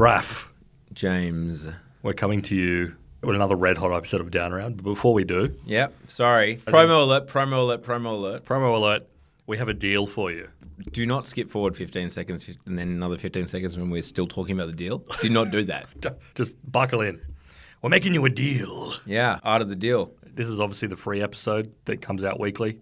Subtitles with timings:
[0.00, 0.50] Raf,
[0.94, 1.68] James.
[2.02, 4.78] we're coming to you with another red hot episode of Down Round.
[4.78, 5.92] But before we do, Yep.
[6.06, 6.56] Sorry.
[6.64, 7.26] Promo alert.
[7.26, 7.82] Promo alert.
[7.82, 8.46] Promo alert.
[8.46, 9.06] promo alert,
[9.46, 10.48] we have a deal for you.
[10.90, 14.58] Do not skip forward 15 seconds and then another 15 seconds when we're still talking
[14.58, 15.04] about the deal.
[15.20, 15.86] Do not do that.
[16.34, 17.20] Just buckle in.
[17.82, 18.94] We're making you a deal.
[19.04, 19.38] Yeah.
[19.42, 20.14] Art of the deal.
[20.24, 22.80] This is obviously the free episode that comes out weekly.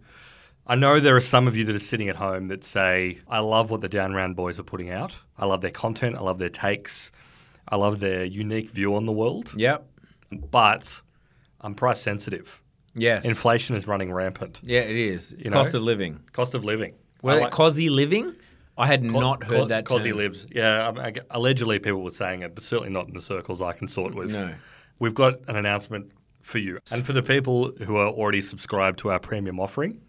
[0.68, 3.38] I know there are some of you that are sitting at home that say, I
[3.38, 5.16] love what the Down Round boys are putting out.
[5.38, 6.16] I love their content.
[6.16, 7.10] I love their takes.
[7.68, 9.52] I love their unique view on the world.
[9.56, 9.86] Yep.
[10.50, 11.00] But
[11.60, 12.60] I'm price sensitive.
[12.94, 13.24] Yes.
[13.24, 14.60] Inflation is running rampant.
[14.62, 15.34] yeah, it is.
[15.38, 15.78] You Cost know?
[15.78, 16.20] of living.
[16.32, 16.94] Cost of living.
[17.22, 18.34] Well, like- cosy living?
[18.76, 20.18] I had Co- not heard co- that Cosy term.
[20.18, 20.46] lives.
[20.54, 23.72] Yeah, I- I- allegedly people were saying it, but certainly not in the circles I
[23.72, 24.30] can sort with.
[24.32, 24.54] No.
[25.00, 26.12] We've got an announcement
[26.42, 26.78] for you.
[26.92, 30.00] And for the people who are already subscribed to our premium offering,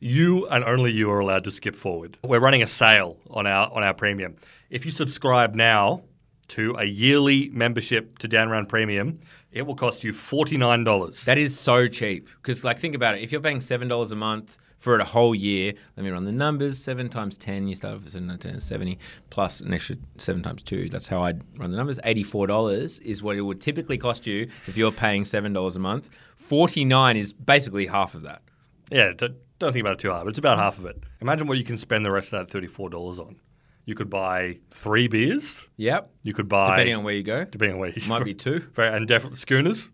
[0.00, 2.18] you and only you are allowed to skip forward.
[2.22, 4.36] We're running a sale on our on our premium.
[4.70, 6.02] If you subscribe now
[6.48, 11.24] to a yearly membership to Down Round Premium, it will cost you $49.
[11.24, 12.28] That is so cheap.
[12.36, 13.22] Because, like, think about it.
[13.22, 16.78] If you're paying $7 a month for a whole year, let me run the numbers.
[16.82, 18.98] 7 times 10, you start with 7 10, 70,
[19.30, 20.88] plus an extra 7 times 2.
[20.88, 21.98] That's how I'd run the numbers.
[22.04, 26.10] $84 is what it would typically cost you if you're paying $7 a month.
[26.36, 28.42] 49 is basically half of that.
[28.90, 29.12] yeah,
[29.58, 31.02] don't think about it too hard, but it's about half of it.
[31.20, 33.36] Imagine what you can spend the rest of that $34 on.
[33.84, 35.66] You could buy three beers.
[35.76, 36.10] Yep.
[36.22, 37.44] You could buy Depending on where you go.
[37.44, 38.66] depending on where you Might be two.
[38.76, 39.90] And definitely schooners.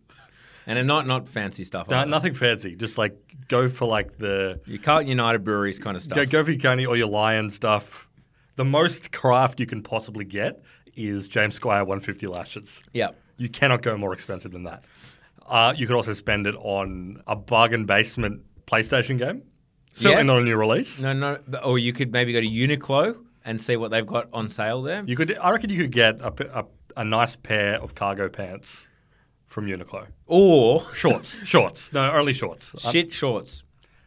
[0.67, 1.89] And then not not fancy stuff.
[1.91, 2.77] No, nothing fancy.
[2.77, 3.17] Just like
[3.49, 6.17] go for like the Your Carlton United breweries kind of stuff.
[6.17, 8.09] go, go for your Coney or your Lion stuff.
[8.57, 10.63] The most craft you can possibly get
[10.95, 12.83] is James Squire 150 lashes.
[12.93, 13.19] Yep.
[13.39, 14.85] You cannot go more expensive than that.
[15.45, 19.43] Uh, you could also spend it on a bargain basement PlayStation game.
[19.93, 20.27] Certainly Yes.
[20.27, 21.01] not a new release.
[21.01, 21.39] No, no.
[21.63, 25.03] Or you could maybe go to Uniqlo and see what they've got on sale there.
[25.07, 25.37] You could.
[25.39, 26.65] I reckon you could get a
[26.97, 28.87] a nice pair of cargo pants
[29.47, 30.07] from Uniqlo.
[30.27, 31.93] Or Shorts, shorts.
[31.93, 32.75] No, only shorts.
[32.91, 33.63] Shit shorts.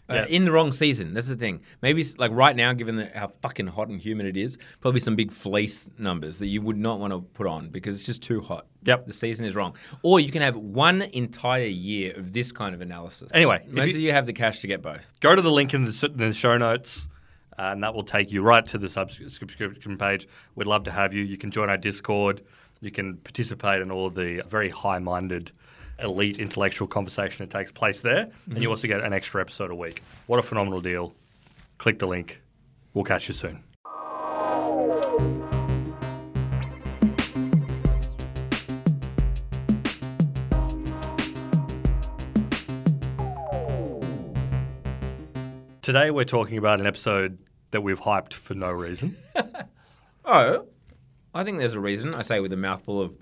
[0.08, 0.26] Uh, Yeah.
[0.28, 1.14] In the wrong season.
[1.16, 1.62] That's the thing.
[1.82, 5.16] Maybe like right now, given the, how fucking hot and humid it is, probably some
[5.16, 8.40] big fleece numbers that you would not want to put on because it's just too
[8.42, 8.68] hot.
[8.84, 9.08] Yep.
[9.08, 9.74] The season is wrong.
[10.04, 13.32] Or you can have one entire year of this kind of analysis.
[13.34, 15.14] Anyway, most you- of you have the cash to get both.
[15.22, 17.08] go to the link in the, in the show notes,
[17.58, 20.28] uh, and that will take you right to the subscription page.
[20.56, 21.24] We'd love to have you.
[21.24, 22.42] You can join our Discord.
[22.82, 25.52] You can participate in all of the very high-minded,
[26.00, 28.72] elite intellectual conversation that takes place there, and you mhm.
[28.72, 30.04] also get an extra episode a week.
[30.28, 31.14] What a phenomenal deal!
[31.78, 32.42] Click the link.
[32.94, 33.64] We'll catch you soon.
[45.82, 47.38] Today we're talking about an episode
[47.70, 49.18] that we've hyped for no reason.
[50.28, 50.66] Oh,
[51.34, 52.16] I think there's a reason.
[52.16, 53.16] I say with a mouthful of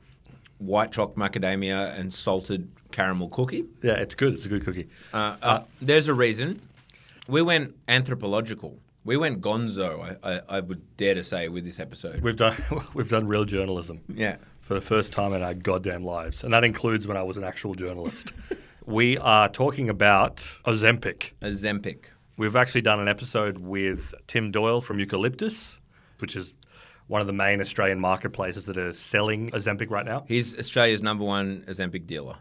[0.59, 3.63] white chocolate macadamia and salted caramel cookie.
[3.81, 4.33] yeah, it's good.
[4.33, 4.87] It's a good cookie.
[5.13, 6.61] Uh, uh, there's a reason.
[7.27, 8.77] We went anthropological.
[9.05, 12.21] We went gonzo, I, I, I would dare to say, with this episode.
[12.21, 12.55] We've done
[12.93, 13.99] we've done real journalism.
[14.07, 14.37] yeah.
[14.61, 17.43] for the first time in our goddamn lives, and that includes when I was an
[17.43, 18.31] actual journalist.
[18.85, 21.31] we are talking about Ozempic.
[21.41, 22.05] A Zempic.
[22.37, 25.81] We've actually done an episode with Tim Doyle from Eucalyptus,
[26.19, 26.53] which is
[27.07, 30.25] one of the main Australian marketplaces that are selling Ozempic right now.
[30.27, 32.35] He's Australia's number one Ozempic dealer.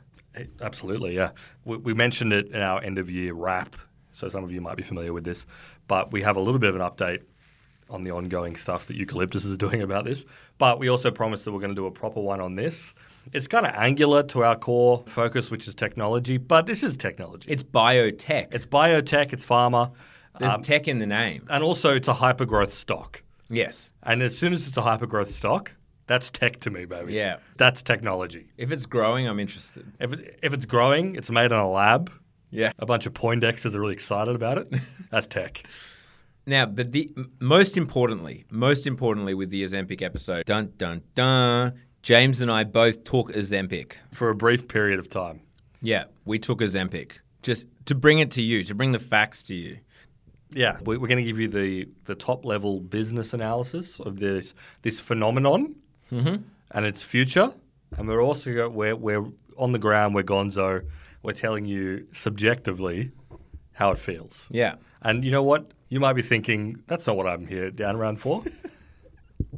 [0.60, 1.30] Absolutely, yeah.
[1.64, 3.76] We, we mentioned it in our end of year wrap,
[4.12, 5.46] so some of you might be familiar with this,
[5.88, 7.22] but we have a little bit of an update
[7.90, 10.24] on the ongoing stuff that Eucalyptus is doing about this.
[10.58, 12.94] But we also promised that we're going to do a proper one on this.
[13.32, 17.50] It's kind of angular to our core focus, which is technology, but this is technology.
[17.50, 18.48] It's biotech.
[18.52, 19.92] It's biotech, it's pharma,
[20.38, 21.46] There's um, tech in the name.
[21.50, 23.21] and also it's a hyper growth stock.
[23.52, 23.90] Yes.
[24.02, 25.72] And as soon as it's a hypergrowth stock,
[26.06, 27.12] that's tech to me, baby.
[27.12, 27.36] Yeah.
[27.56, 28.48] That's technology.
[28.56, 29.92] If it's growing, I'm interested.
[30.00, 32.10] If, it, if it's growing, it's made in a lab.
[32.50, 32.72] Yeah.
[32.78, 34.68] A bunch of Poindexters are really excited about it.
[35.10, 35.62] That's tech.
[36.46, 42.40] Now, but the most importantly, most importantly with the Ozempic episode, dun dun dun, James
[42.40, 43.94] and I both took Ozempic.
[44.12, 45.40] For a brief period of time.
[45.80, 47.12] Yeah, we took Ozempic
[47.42, 49.78] just to bring it to you, to bring the facts to you.
[50.54, 54.54] Yeah, we- we're going to give you the, the top level business analysis of this
[54.82, 55.74] this phenomenon
[56.10, 57.52] and its future,
[57.96, 59.24] and we're also go, we're we're
[59.56, 60.14] on the ground.
[60.14, 60.84] We're Gonzo.
[61.22, 63.12] We're telling you subjectively
[63.72, 64.48] how it feels.
[64.50, 64.74] Yeah.
[65.00, 65.70] And you know what?
[65.88, 68.42] You might be thinking that's not what I'm here Down Round for.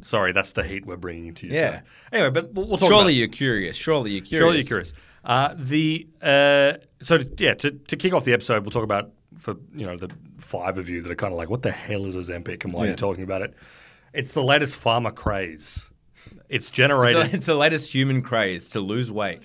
[0.01, 1.53] Sorry, that's the heat we're bringing to you.
[1.53, 1.67] Yeah.
[1.71, 1.81] today.
[2.11, 3.75] Anyway, but we'll, we'll talk Surely you're curious.
[3.75, 4.41] Surely you're curious.
[4.43, 4.93] Surely you're curious.
[5.23, 9.55] Uh, the uh, so yeah, to, to kick off the episode, we'll talk about for
[9.75, 12.15] you know the five of you that are kind of like, what the hell is
[12.15, 13.53] Ozempic and why are you talking about it?
[14.13, 15.89] It's the latest pharma craze.
[16.49, 17.33] It's So generated.
[17.33, 19.41] it's the latest human craze to lose weight.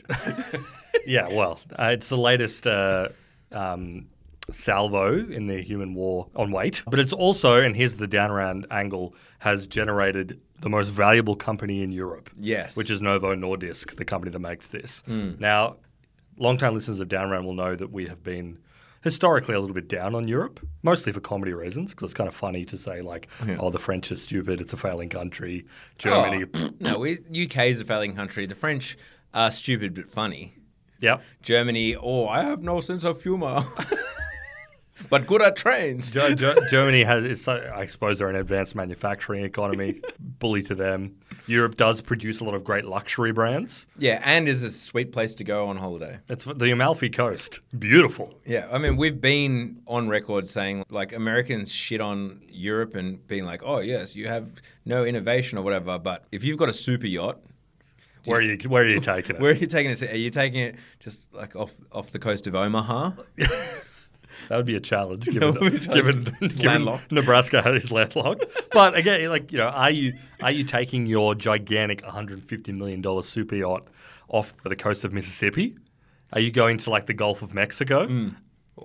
[1.06, 3.08] yeah, well, uh, it's the latest uh,
[3.52, 4.06] um,
[4.50, 6.82] salvo in the human war on weight.
[6.86, 11.82] But it's also, and here's the Down Round angle, has generated the most valuable company
[11.82, 12.30] in Europe.
[12.38, 12.76] Yes.
[12.76, 15.02] Which is Novo Nordisk, the company that makes this.
[15.06, 15.76] Now,
[16.38, 18.58] long-time listeners of Down Round will know that we have been
[19.02, 22.34] historically a little bit down on Europe, mostly for comedy reasons, because it's kind of
[22.34, 25.64] funny to say like, oh, the French are stupid, it's a failing country.
[25.98, 27.14] Germany, Oh, no, we,
[27.44, 28.46] UK is a failing country.
[28.46, 28.98] The French
[29.32, 30.54] are stupid but funny.
[31.00, 31.22] yep.
[31.42, 33.62] Germany, oh, I have no sense of humor.
[35.08, 36.10] but good at trains.
[36.10, 40.00] Ge- Ge- Germany has, it's, so- I suppose, they're an advanced manufacturing economy.
[40.18, 41.16] Bully to them.
[41.46, 43.86] Europe does produce a lot of great luxury brands.
[43.98, 46.18] Yeah, and is a sweet place to go on holiday.
[46.28, 48.34] It's the Amalfi Coast, beautiful.
[48.46, 53.44] Yeah, I mean, we've been on record saying like Americans shit on Europe and being
[53.44, 54.48] like, oh, yes, you have
[54.84, 55.98] no innovation or whatever.
[55.98, 57.38] But if you've got a super yacht,
[58.24, 58.56] Where are you?
[58.68, 59.42] Where are you taking it?
[59.42, 59.96] where are you taking it?
[59.96, 60.10] to?
[60.12, 63.12] Are you taking it just like off off the coast of Omaha?
[64.48, 66.26] That would be a challenge, given, would a challenge.
[66.38, 66.98] given, given.
[67.10, 68.46] Nebraska is landlocked.
[68.72, 73.22] But again, like you know, are you are you taking your gigantic 150 million dollar
[73.22, 73.86] super yacht
[74.28, 75.76] off the coast of Mississippi?
[76.32, 78.06] Are you going to like the Gulf of Mexico?
[78.06, 78.36] Mm.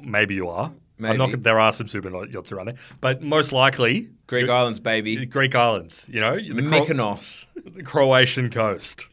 [0.01, 0.71] Maybe you are.
[1.03, 1.43] I'm not.
[1.43, 5.25] There are some super yachts around there, but most likely Greek Islands, baby.
[5.25, 6.05] Greek islands.
[6.09, 7.45] You know, the, Cro- Mykonos.
[7.65, 9.05] the Croatian coast,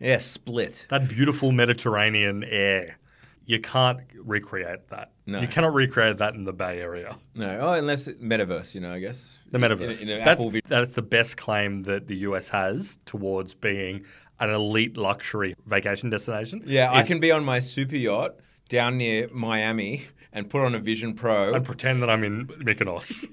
[0.00, 0.86] Yeah, split.
[0.88, 2.96] that beautiful Mediterranean air.
[3.44, 5.10] You can't recreate that.
[5.28, 5.40] No.
[5.40, 7.16] You cannot recreate that in the Bay Area.
[7.34, 9.36] No, oh, unless it, metaverse, you know, I guess.
[9.50, 10.00] The metaverse.
[10.02, 14.04] In, in, that's, that's the best claim that the US has towards being
[14.38, 16.62] an elite luxury vacation destination.
[16.66, 18.36] yeah, I can be on my super yacht
[18.68, 21.54] down near Miami and put on a Vision Pro.
[21.54, 23.24] and pretend that I'm in Mykonos.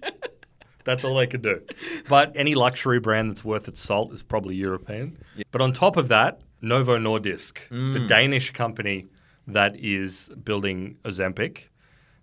[0.86, 1.62] that's all they can do.
[2.10, 5.18] But any luxury brand that's worth its salt is probably European.
[5.52, 7.94] But on top of that, Novo Nordisk, Mm.
[7.94, 9.08] the Danish company
[9.46, 11.68] that is building Ozempic,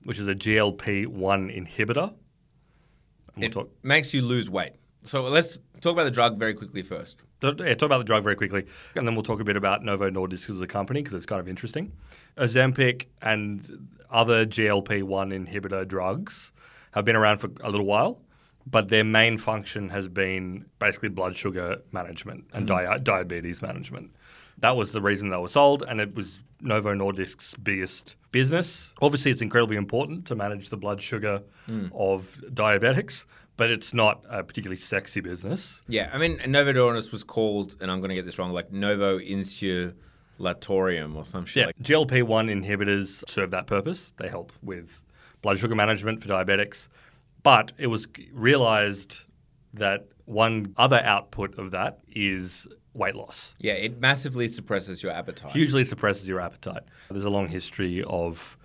[0.05, 2.14] which is a GLP-1 inhibitor.
[3.37, 4.73] We'll it talk, makes you lose weight.
[5.02, 7.17] So let's talk about the drug very quickly first.
[7.41, 9.82] So, yeah, talk about the drug very quickly, and then we'll talk a bit about
[9.82, 11.93] Novo Nordisk as a company because it's kind of interesting.
[12.37, 16.53] Ozempic and other GLP-1 inhibitor drugs
[16.93, 18.20] have been around for a little while,
[18.67, 22.76] but their main function has been basically blood sugar management and mm.
[22.76, 24.14] dia- diabetes management.
[24.58, 28.93] That was the reason they were sold, and it was Novo Nordisk's biggest business.
[29.01, 31.89] Obviously, it's incredibly important to manage the blood sugar hmm.
[31.95, 33.27] of diabetics,
[33.57, 35.83] but it's not a particularly sexy business.
[35.89, 38.73] Yeah, I mean, Novo Nordisk was called, and I'm going to get this wrong, like
[38.73, 41.61] Novo Insulatorium or some shit.
[41.61, 44.13] Yeah, Like, GLP 1 inhibitors serve that purpose.
[44.19, 45.03] They help with
[45.43, 46.89] blood sugar management for diabetics.
[47.43, 49.25] But it was realized
[49.75, 53.55] that one other output of that is weight loss.
[53.59, 55.53] yeah, it massively suppresses your appetite.
[55.53, 56.83] Hugely suppresses your appetite.
[57.11, 58.57] There's a long history of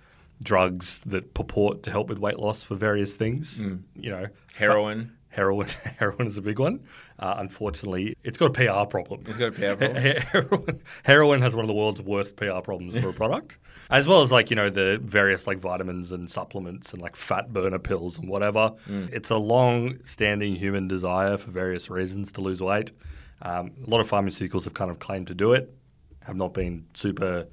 [0.42, 3.60] drugs that purport to help with weight loss for various things.
[3.94, 4.26] You know,
[4.56, 5.12] Heroin.
[5.28, 5.66] Heroin,
[5.98, 6.80] heroin is a big one.
[7.18, 9.22] Uh, unfortunately, it's got a PR problem.
[9.26, 10.02] It's got a PR problem.
[10.02, 13.58] He- heroin, heroin has one of the world's worst PR problems for a product,
[13.90, 17.52] as well as like you know the various like vitamins and supplements and like fat
[17.52, 18.72] burner pills and whatever.
[18.88, 22.92] It's a long-standing human desire for various reasons to lose weight.
[23.42, 25.74] Um, a lot of pharmaceuticals have kind of claimed to do it,
[26.22, 27.46] have not been super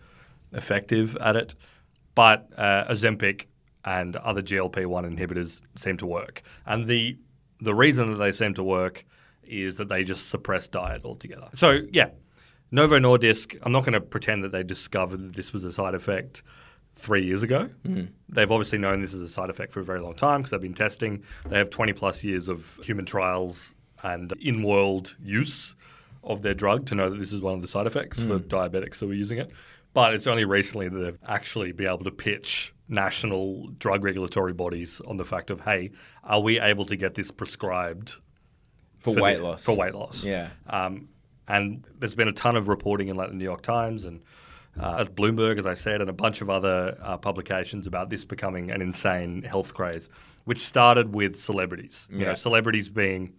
[0.53, 1.55] effective at it,
[2.15, 3.47] but uh, Ozempic
[3.85, 7.17] and other GLP-1 inhibitors seem to work, and the
[7.59, 9.05] the reason that they seem to work
[9.43, 11.47] is that they just suppress diet altogether.
[11.53, 12.09] So yeah,
[12.71, 13.57] Novo Nordisk.
[13.61, 16.43] I'm not going to pretend that they discovered that this was a side effect
[16.95, 17.69] three years ago.
[18.29, 20.61] They've obviously known this is a side effect for a very long time because they've
[20.61, 21.23] been testing.
[21.47, 25.75] They have 20 plus years of human trials and in-world use
[26.23, 28.99] of their drug to know that this is one of the side effects for diabetics
[28.99, 29.49] that were using it.
[29.93, 35.01] But it's only recently that they've actually been able to pitch national drug regulatory bodies
[35.07, 35.91] on the fact of, hey,
[36.23, 38.13] are we able to get this prescribed
[38.99, 39.63] For the- weight loss.
[39.63, 40.25] For weight loss.
[40.25, 40.49] Yeah.
[40.67, 41.09] Um,
[41.47, 44.21] and there's been a ton of reporting in like the New York Times and
[44.79, 48.25] uh, as Bloomberg, as I said, and a bunch of other uh, publications about this
[48.25, 50.09] becoming an insane health craze,
[50.45, 52.07] which started with celebrities.
[52.09, 53.33] You know, celebrities being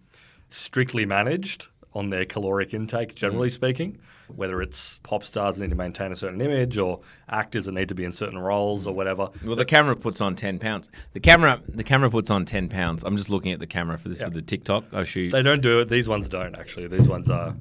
[0.49, 3.97] strictly managed on their caloric intake, generally speaking.
[4.27, 6.99] Whether it's pop stars that need to maintain a certain image, or
[7.29, 9.29] actors that need to be in certain roles, or whatever.
[9.43, 10.89] Well, the camera puts on ten pounds.
[11.13, 13.03] The camera, the camera puts on ten pounds.
[13.03, 14.85] I'm just looking at the camera for this for the TikTok.
[14.91, 15.31] Oh shoot!
[15.31, 15.89] They don't do it.
[15.89, 16.87] These ones don't actually.
[16.87, 17.55] These ones are.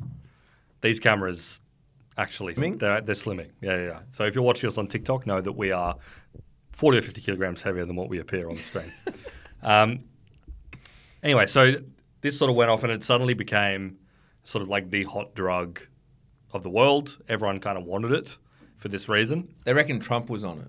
[0.81, 1.61] These cameras
[2.17, 2.79] actually Slimming?
[2.79, 3.51] they're, they're slimming.
[3.61, 4.01] Yeah, yeah, yeah.
[4.11, 5.97] So if you're watching us on TikTok, know that we are
[6.73, 8.93] 40 or 50 kilograms heavier than what we appear on the screen.
[9.63, 10.01] um,
[11.23, 11.75] anyway, so
[12.25, 13.99] this sort of went off, and it suddenly became
[14.45, 15.79] sort of like the hot drug
[16.53, 17.19] of the world.
[17.29, 18.39] Everyone kind of wanted it
[18.77, 19.49] for this reason.
[19.65, 20.69] They reckon Trump was on it.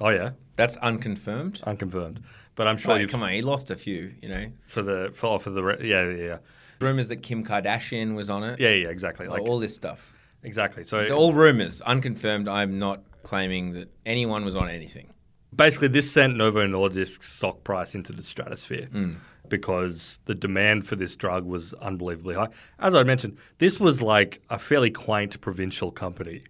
[0.00, 1.60] Oh yeah, That's unconfirmed.
[1.64, 2.22] unconfirmed.
[2.54, 4.14] But I'm sure you've come on, he lost a few.
[4.22, 6.38] You know, for the for, for the re- yeah yeah yeah
[6.80, 8.58] rumors that Kim Kardashian was on it.
[8.60, 10.12] yeah yeah exactly Like, like all this stuff.
[10.42, 10.82] exactly.
[10.84, 12.48] So They're all rumors, unconfirmed.
[12.48, 15.08] I'm not claiming that anyone was on anything.
[15.54, 19.12] Basically this sent Novo Nordisk's stock price into the stratosphere Hmm.
[19.48, 22.48] because the demand for this drug was unbelievably high.
[22.78, 26.42] As I mentioned, this was like a fairly quaint provincial company.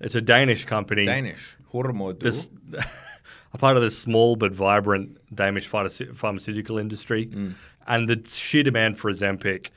[0.00, 1.04] It's a Danish company.
[1.04, 1.56] Danish.
[1.72, 2.20] Hormodu.
[2.20, 2.50] This
[3.54, 7.28] a part of this small but vibrant Danish pharmace- pharmaceutical industry,
[7.86, 9.70] and the sheer demand for Ozempic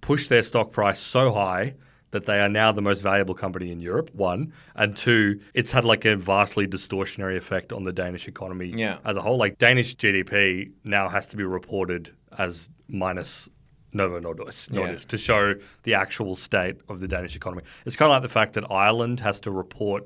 [0.00, 1.74] pushed their stock price so high
[2.14, 4.08] that they are now the most valuable company in Europe.
[4.14, 8.98] One and two, it's had like a vastly distortionary effect on the Danish economy Yeah.
[9.04, 9.36] as a whole.
[9.36, 13.48] Like Danish GDP now has to be reported as minus
[13.92, 14.94] Novo Nordisk, Yeah.
[14.94, 17.64] To show the actual state of the Danish economy.
[17.84, 20.04] It's kind of like the fact that Ireland has to report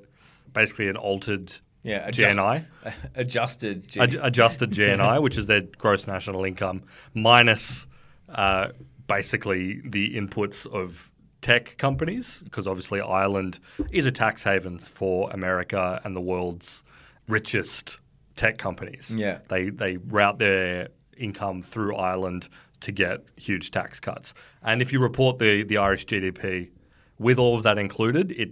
[0.54, 2.64] basically an altered yeah, adjust- GNI,
[3.16, 3.86] adjusted.
[3.88, 7.86] G- ad- adjusted GNI, which is their gross national income, minus
[8.30, 8.68] uh,
[9.06, 11.10] basically the inputs of
[11.48, 13.58] tech companies, because obviously Ireland
[13.90, 16.84] is a tax haven for America and the world's
[17.26, 18.00] richest
[18.36, 19.14] tech companies.
[19.16, 19.38] Yeah.
[19.48, 22.48] They, they route their income through Ireland
[22.80, 24.34] to get huge tax cuts.
[24.62, 26.70] And if you report the, the Irish GDP
[27.18, 28.50] with all of that included, it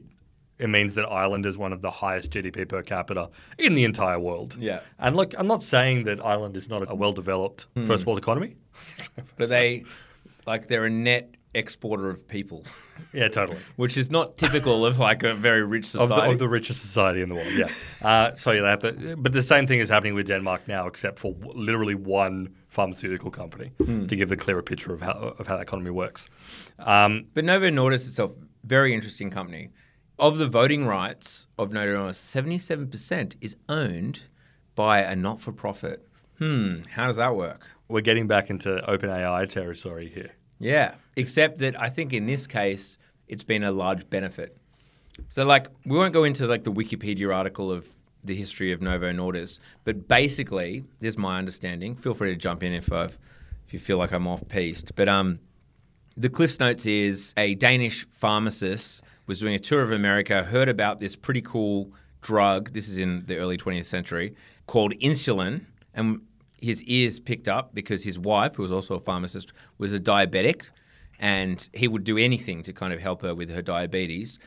[0.59, 4.19] it means that Ireland is one of the highest GDP per capita in the entire
[4.19, 4.57] world.
[4.59, 4.81] Yeah.
[4.99, 7.85] And look, I'm not saying that Ireland is not a well developed Hmm.
[7.85, 8.57] first world economy.
[9.37, 9.85] but they,
[10.47, 12.63] like, they're a net exporter of people,
[13.13, 13.59] Yeah, totally.
[13.77, 16.15] which is not typical of like a very rich Of society.
[16.27, 17.69] the, of the richest society in the world, yeah.
[18.03, 20.87] Uh, so yeah, they have to, but the same thing is happening with Denmark now,
[20.87, 24.07] except for w- literally one pharmaceutical company Hmm.
[24.07, 26.29] to give a clearer picture of how of how that economy works.
[26.79, 28.33] Um, But Novo Nordisk itself,
[28.65, 29.71] very interesting company.
[30.19, 34.21] Of the voting rights of Novo Nordisk, seventy-seven percent is owned
[34.75, 35.99] by a not-for-profit.
[36.39, 37.63] Hmm, how does that work?
[37.89, 40.31] we're getting back into OpenAI territory here.
[40.59, 44.57] Yeah, except that I think in this case, it's been a large benefit.
[45.29, 47.89] So, like, we won't go into like the Wikipedia article of
[48.23, 51.97] the history of Novo Nordisk, but basically, this is my understanding.
[51.97, 53.19] Feel free to jump in if I've,
[53.67, 54.93] if you feel like I'm off piste.
[54.95, 55.39] But um,
[56.17, 61.01] the Cliff's Notes is a Danish pharmacist was doing a tour of America, heard about
[61.01, 61.91] this pretty cool
[62.23, 62.73] drug.
[62.73, 64.35] This is in the early 20th century
[64.67, 66.21] called insulin, and
[66.61, 70.63] his ears picked up because his wife, who was also a pharmacist, was a diabetic,
[71.19, 74.39] and he would do anything to kind of help her with her diabetes.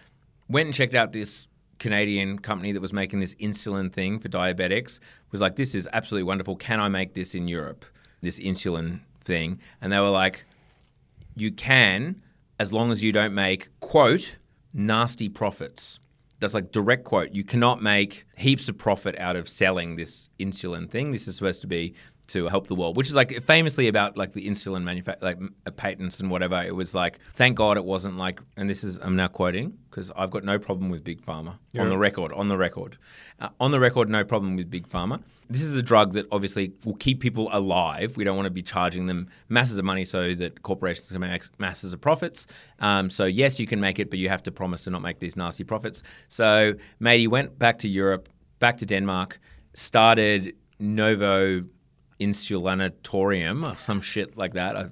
[0.48, 1.48] Went and checked out this
[1.80, 5.00] Canadian company that was making this insulin thing for diabetics.
[5.32, 6.56] Was like, this is absolutely wonderful.
[6.56, 7.86] Can I make this in Europe?
[8.22, 10.44] This insulin thing, and they were like,
[11.36, 12.22] you can,
[12.60, 14.36] as long as you don't make, quote,
[14.74, 16.00] nasty profits.
[16.40, 17.32] That's like direct quote.
[17.32, 21.12] You cannot make heaps of profit out of selling this insulin thing.
[21.12, 21.94] This is supposed to be
[22.30, 25.72] to help the world, which is like famously about like the insulin manufact like uh,
[25.72, 26.62] patents and whatever.
[26.62, 30.12] It was like, thank God it wasn't like, and this is I'm now quoting because
[30.16, 32.32] I've got no problem with big pharma on the record.
[32.34, 32.98] On the record,
[33.40, 35.22] uh, on the record, no problem with big pharma.
[35.50, 38.16] This is a drug that obviously will keep people alive.
[38.16, 41.44] We don't want to be charging them masses of money so that corporations can make
[41.58, 42.46] masses of profits.
[42.80, 45.20] Um, so yes, you can make it, but you have to promise to not make
[45.20, 46.04] these nasty profits.
[46.28, 49.40] So Matey went back to Europe, back to Denmark,
[49.74, 51.64] started Novo
[52.20, 54.76] Insulanatorium or some shit like that.
[54.76, 54.86] I,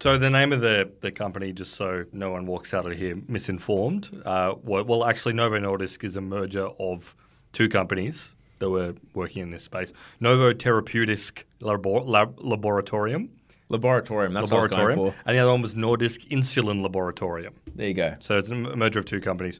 [0.00, 3.16] So the name of the, the company, just so no one walks out of here
[3.28, 7.14] misinformed, uh, well, well, actually, Novo Nordisk is a merger of
[7.52, 13.28] two companies that were working in this space: Novo Therapeutisk Labor- Lab- Laboratorium,
[13.70, 14.34] laboratorium.
[14.34, 15.14] That's what I was going for.
[15.26, 17.52] and the other one was Nordisk Insulin Laboratorium.
[17.74, 18.14] There you go.
[18.20, 19.58] So it's a merger of two companies,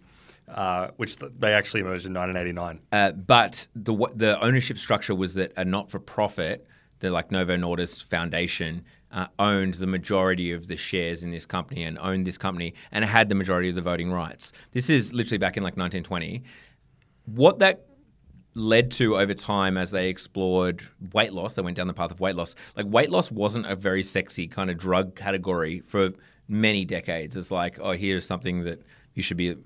[0.49, 2.81] uh, which they actually merged in 1989.
[2.93, 6.67] Uh, but the the ownership structure was that a not for profit,
[7.03, 11.83] the like Novo Nordisk Foundation, uh, owned the majority of the shares in this company
[11.83, 14.53] and owned this company and had the majority of the voting rights.
[14.71, 16.43] This is literally back in like 1920.
[17.27, 17.87] What that
[18.55, 22.21] led to over time as they explored weight loss, they went down the path of
[22.21, 22.55] weight loss.
[22.77, 26.11] Like weight loss wasn't a very sexy kind of drug category for
[26.49, 27.37] many decades.
[27.37, 28.81] It's like, oh, here's something that
[29.15, 29.57] you should be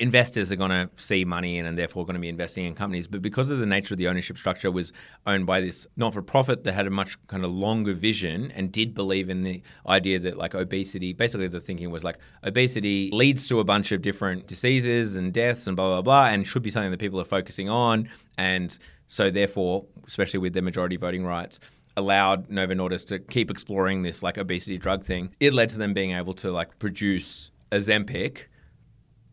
[0.00, 3.06] investors are going to see money in and therefore going to be investing in companies.
[3.06, 4.92] But because of the nature of the ownership structure was
[5.26, 9.28] owned by this not-for-profit that had a much kind of longer vision and did believe
[9.28, 13.64] in the idea that like obesity, basically the thinking was like obesity leads to a
[13.64, 17.00] bunch of different diseases and deaths and blah, blah, blah, and should be something that
[17.00, 18.08] people are focusing on.
[18.38, 18.76] And
[19.06, 21.60] so therefore, especially with their majority voting rights,
[21.96, 25.34] allowed Novo Nordisk to keep exploring this like obesity drug thing.
[25.40, 28.44] It led to them being able to like produce Ozempic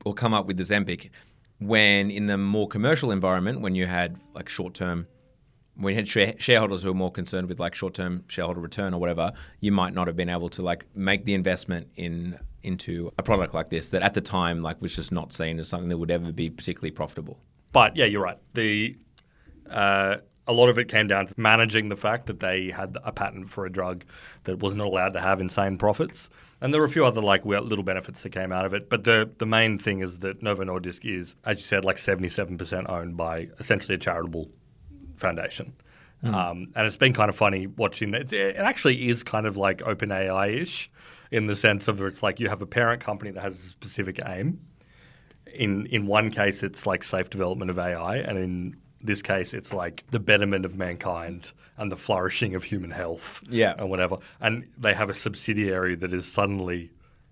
[0.06, 1.10] or come up with Ozempic
[1.60, 5.08] when in the more commercial environment, when you had like short term,
[5.76, 8.94] when you had share- shareholders who were more concerned with like short term shareholder return
[8.94, 13.12] or whatever, you might not have been able to like make the investment in into
[13.18, 15.90] a product like this that at the time like was just not seen as something
[15.90, 17.40] that would ever be particularly profitable.
[17.72, 18.38] But yeah, you're right.
[18.54, 18.98] The
[19.70, 23.12] uh, a lot of it came down to managing the fact that they had a
[23.12, 24.04] patent for a drug
[24.46, 26.30] that was not allowed to have insane profits.
[26.60, 28.90] And there were a few other like little benefits that came out of it.
[28.90, 32.90] But the the main thing is that Novo Nordisk is, as you said, like 77%
[32.90, 34.50] owned by essentially a charitable
[35.16, 35.74] foundation.
[36.24, 38.34] Um, and it's been kind of funny watching that.
[38.34, 40.90] It actually is kind of like OpenAI ish
[41.30, 44.20] in the sense of it's like you have a parent company that has a specific
[44.26, 44.60] aim.
[45.54, 49.72] In in one case, it's like safe development of AI, and in this case, it's
[49.72, 53.74] like the betterment of mankind and the flourishing of human health, Yeah.
[53.78, 54.18] and whatever.
[54.42, 56.92] And they have a subsidiary that is suddenly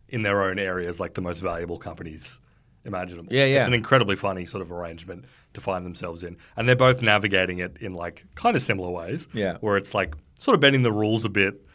[0.10, 2.40] in their own areas like the most valuable companies
[2.84, 3.34] imaginable.
[3.34, 3.58] Yeah, yeah.
[3.60, 5.26] It's an incredibly funny sort of arrangement
[5.56, 9.28] to find themselves in, and they're both navigating it in like kind of similar ways.
[9.34, 9.58] Yeah.
[9.62, 11.66] where it's like sort of bending the rules a bit.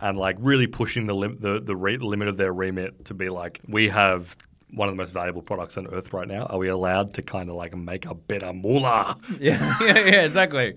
[0.00, 3.28] And like really pushing the lim- the the re- limit of their remit to be
[3.28, 4.36] like we have
[4.70, 6.46] one of the most valuable products on earth right now.
[6.46, 9.16] Are we allowed to kind of like make a better moolah?
[9.40, 10.74] Yeah, yeah, yeah, exactly.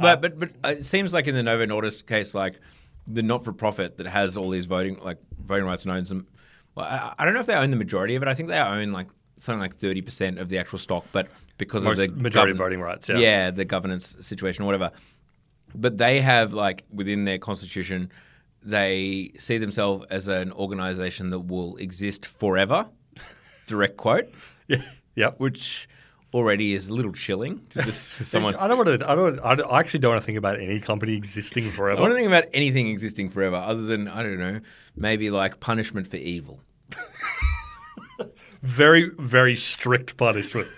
[0.00, 2.60] But but but uh, it seems like in the Novo Nordisk case, like
[3.06, 6.26] the not-for-profit that has all these voting like voting rights and owns them.
[6.74, 8.28] Well, I, I don't know if they own the majority of it.
[8.28, 11.84] I think they own like something like thirty percent of the actual stock, but because
[11.84, 13.08] Most, of the majority govern- voting rights.
[13.08, 13.16] Yeah.
[13.18, 14.90] yeah, the governance situation or whatever.
[15.74, 18.10] But they have like within their constitution,
[18.62, 22.86] they see themselves as an organization that will exist forever.
[23.66, 24.26] Direct quote,
[24.68, 24.82] Yeah.
[25.16, 25.40] Yep.
[25.40, 25.88] which
[26.34, 28.54] already is a little chilling to just for someone.
[28.56, 29.10] I don't want to.
[29.10, 29.38] I don't.
[29.40, 31.92] I don't- I actually don't want to think about any company existing forever.
[31.92, 34.60] I don't want to think about anything existing forever other than I don't know,
[34.96, 36.60] maybe like punishment for evil.
[38.62, 40.68] very, very strict punishment.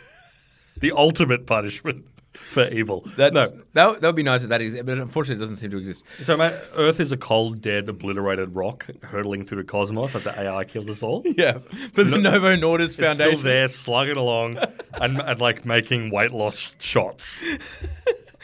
[0.79, 3.03] the ultimate punishment for evil.
[3.17, 3.47] That's, no.
[3.73, 6.05] that that would be nice if that exists, but unfortunately, it doesn't seem to exist.
[6.23, 10.65] So, mate, Earth is a cold, dead, obliterated rock hurtling through the cosmos after AI
[10.65, 11.25] kills us all.
[11.41, 11.59] Yeah,
[11.95, 13.39] but the Novo Nordisk Foundation.
[13.39, 14.59] still there, slugging along,
[14.93, 17.43] and, and like making weight loss shots.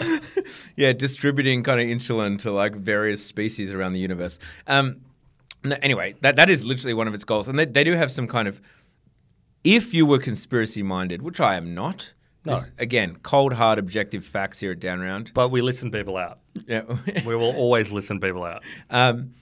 [0.77, 4.39] yeah, distributing kind of insulin to like various species around the universe.
[4.67, 5.03] Um,
[5.63, 8.11] no, anyway, that that is literally one of its goals, and they, they do have
[8.11, 8.61] some kind of.
[9.63, 12.15] If you were conspiracy minded, which I am not,
[12.47, 12.61] No.
[12.79, 15.31] again, cold hard objective facts here at Down Round.
[15.35, 16.39] But we listen people out.
[16.67, 16.83] Yeah.
[17.27, 18.63] We will always listen people out.
[18.91, 19.35] Um,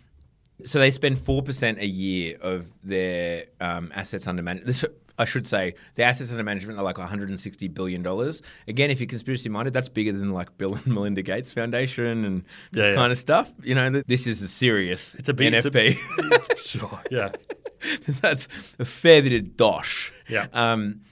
[0.65, 4.85] so they spend four percent a year of their um, assets under management.
[5.17, 8.43] I should say, the assets under management are like 160 billion dollars.
[8.67, 12.43] Again, if you're conspiracy minded, that's bigger than like Bill and Melinda Gates Foundation and
[12.73, 12.95] this Yeah, yeah.
[12.97, 13.53] kind of stuff.
[13.63, 17.01] You know, this is a serious It's a big it's a- Sure.
[17.13, 17.31] Yeah.
[18.21, 18.49] that's
[18.81, 20.13] a fair bit of dosh.
[20.29, 20.47] Yeah.
[20.53, 21.03] Um,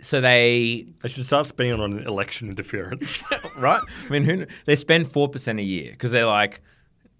[0.00, 3.22] so they I should start spending on election interference.
[3.56, 3.82] right?
[4.06, 6.60] I mean, who, they spend four percent a year because they're like,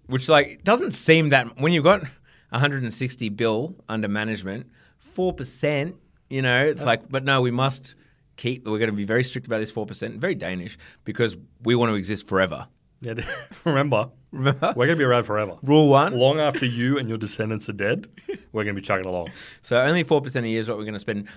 [0.07, 2.01] which like doesn't seem that when you've got
[2.49, 5.95] 160 bill under management, four percent.
[6.29, 7.95] You know, it's like, but no, we must
[8.37, 8.65] keep.
[8.65, 10.19] We're going to be very strict about this four percent.
[10.19, 12.67] Very Danish because we want to exist forever.
[13.01, 13.15] yeah,
[13.65, 14.73] remember, Remember?
[14.75, 15.57] we're going to be around forever.
[15.63, 16.13] Rule one.
[16.13, 18.07] Long after you and your descendants are dead,
[18.51, 19.29] we're going to be chugging along.
[19.63, 21.27] So only four percent a year is what we're going to spend.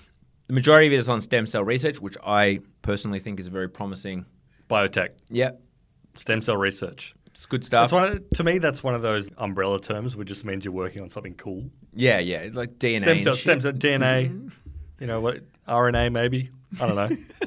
[0.52, 3.70] The majority of it is on stem cell research, which I personally think is very
[3.70, 4.26] promising.
[4.68, 5.52] Biotech, Yeah,
[6.14, 7.14] stem cell research.
[7.28, 7.84] it's good stuff.
[7.84, 10.74] That's one of, to me, that's one of those umbrella terms, which just means you're
[10.74, 11.70] working on something cool.
[11.94, 12.98] yeah, yeah, like DNA.
[13.00, 14.50] Stem cell, stem cell, DNA,
[15.00, 16.50] you know what, RNA maybe.
[16.78, 17.16] I don't know.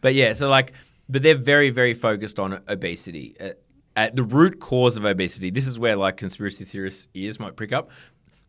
[0.00, 0.72] But yeah, so like,
[1.10, 3.36] but they're very, very focused on obesity.
[3.40, 3.58] At,
[3.94, 7.72] at the root cause of obesity, this is where like conspiracy theorists' ears might prick
[7.72, 7.90] up.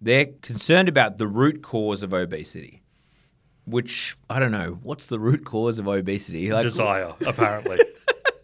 [0.01, 2.82] They're concerned about the root cause of obesity,
[3.65, 4.79] which I don't know.
[4.83, 6.49] What's the root cause of obesity?
[6.53, 7.79] Like, Desire, apparently.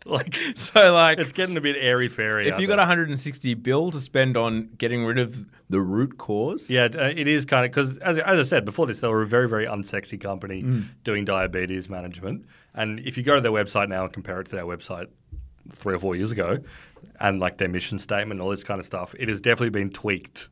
[0.06, 2.48] like So like, it's getting a bit airy fairy.
[2.48, 6.88] if you got 160 bill to spend on getting rid of the root cause, Yeah,
[6.96, 9.28] uh, it is kind of because, as, as I said before this, they were a
[9.28, 10.86] very, very unsexy company Mm.
[11.04, 12.46] doing diabetes management.
[12.74, 15.08] And if you go to their website now and compare it to their website
[15.74, 16.58] three or four years ago,
[17.20, 20.48] and like their mission statement all this kind of stuff, it has definitely been tweaked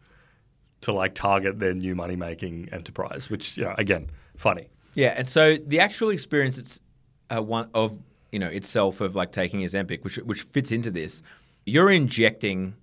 [0.81, 3.29] to like target their new money making enterprise.
[3.29, 4.69] Which, you know, again, funny.
[4.93, 6.79] Yeah, and so the actual experience it's
[7.29, 7.99] uh, one of
[8.31, 11.21] you know itself of like taking Ozempic, which which fits into this.
[11.65, 12.75] You're injecting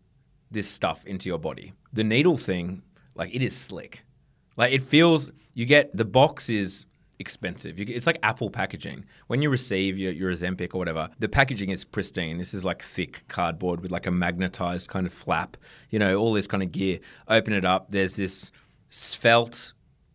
[0.51, 1.73] this stuff into your body.
[1.93, 2.83] The needle thing,
[3.15, 4.05] like it is slick.
[4.57, 5.31] Like it feels.
[5.55, 6.87] You get the box is
[7.19, 7.79] expensive.
[7.79, 9.05] You, it's like Apple packaging.
[9.29, 12.39] When you receive your, your Ozempic or whatever, the packaging is pristine.
[12.39, 15.57] This is like thick cardboard with like a magnetized kind of flap.
[15.91, 16.99] You know, all this kind of gear.
[17.29, 17.91] Open it up.
[17.91, 18.51] There's this
[18.91, 19.73] svelte.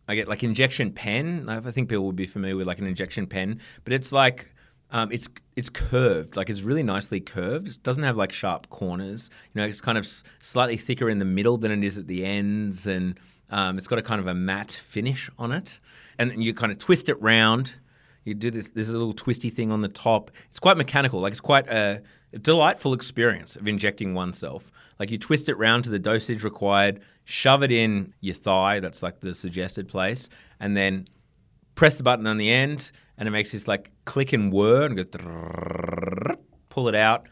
[0.09, 1.47] I get like injection pen.
[1.47, 4.49] I think people would be familiar with like an injection pen, but it's like
[4.89, 7.67] um, it's it's curved, like it's really nicely curved.
[7.67, 9.29] It doesn't have like sharp corners.
[9.53, 12.07] You know, it's kind of s- slightly thicker in the middle than it is at
[12.07, 13.19] the ends, and
[13.51, 15.79] um, it's got a kind of a matte finish on it.
[16.17, 17.75] And then you kind of twist it round.
[18.23, 18.71] You do this.
[18.75, 20.31] A little twisty thing on the top.
[20.49, 21.19] It's quite mechanical.
[21.19, 22.01] Like it's quite a
[22.41, 24.71] delightful experience of injecting oneself.
[24.99, 28.79] Like you twist it round to the dosage required, shove it in your thigh.
[28.79, 31.07] That's like the suggested place, and then
[31.75, 34.97] press the button on the end, and it makes this like click and whir and
[34.97, 36.35] go
[36.69, 37.27] pull it out.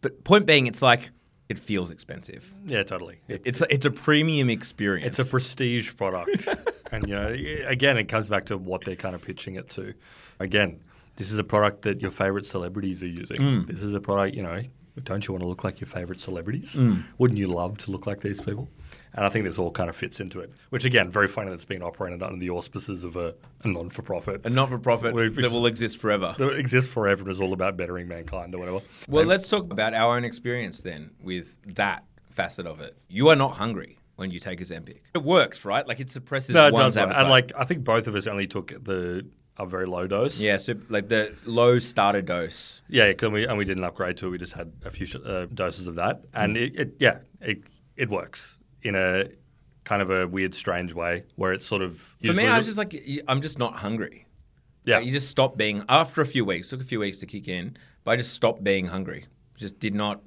[0.00, 1.10] But point being, it's like
[1.48, 2.52] it feels expensive.
[2.66, 3.20] Yeah, totally.
[3.28, 5.18] It's a, it's a premium experience.
[5.18, 6.48] It's a prestige product.
[6.92, 7.28] and, you know,
[7.66, 9.94] again, it comes back to what they're kind of pitching it to.
[10.40, 10.80] Again,
[11.16, 13.40] this is a product that your favorite celebrities are using.
[13.40, 13.70] Hmm.
[13.70, 14.62] This is a product, you know,
[15.02, 16.74] don't you want to look like your favorite celebrities?
[16.76, 17.02] Mm.
[17.18, 18.68] Wouldn't you love to look like these people?
[19.14, 21.54] And I think this all kind of fits into it, which, again, very funny that
[21.54, 24.42] it's been operated under the auspices of a, a non for profit.
[24.44, 26.34] a not for profit that will exist forever.
[26.38, 28.80] that exists forever and is all about bettering mankind or whatever.
[29.08, 32.96] Well, And- let's talk about our own experience then with that facet of it.
[33.08, 34.98] You are not hungry when you take a Ozempic.
[35.12, 35.86] It works, right?
[35.86, 36.96] Like it suppresses no, it one's does.
[36.98, 37.20] appetite.
[37.22, 39.26] And like, I think both of us only took the
[39.58, 40.40] a very low dose.
[40.40, 42.82] yeah, so like the low starter dose.
[42.88, 44.30] Yeah, 'cause we, and we didn't upgrade to it.
[44.30, 47.58] We just had a few sh- uh, doses of that, and it, it yeah, it
[47.96, 49.28] it works in a
[49.84, 52.78] kind of a weird, strange way where it's sort of For me, I was just
[52.78, 52.94] like,
[53.28, 54.26] I'm just not hungry.
[54.84, 56.68] yeah, Like, you just stop being after a few weeks.
[56.68, 59.26] Took a few weeks to kick in, but I just stopped being hungry.
[59.56, 60.22] Just did not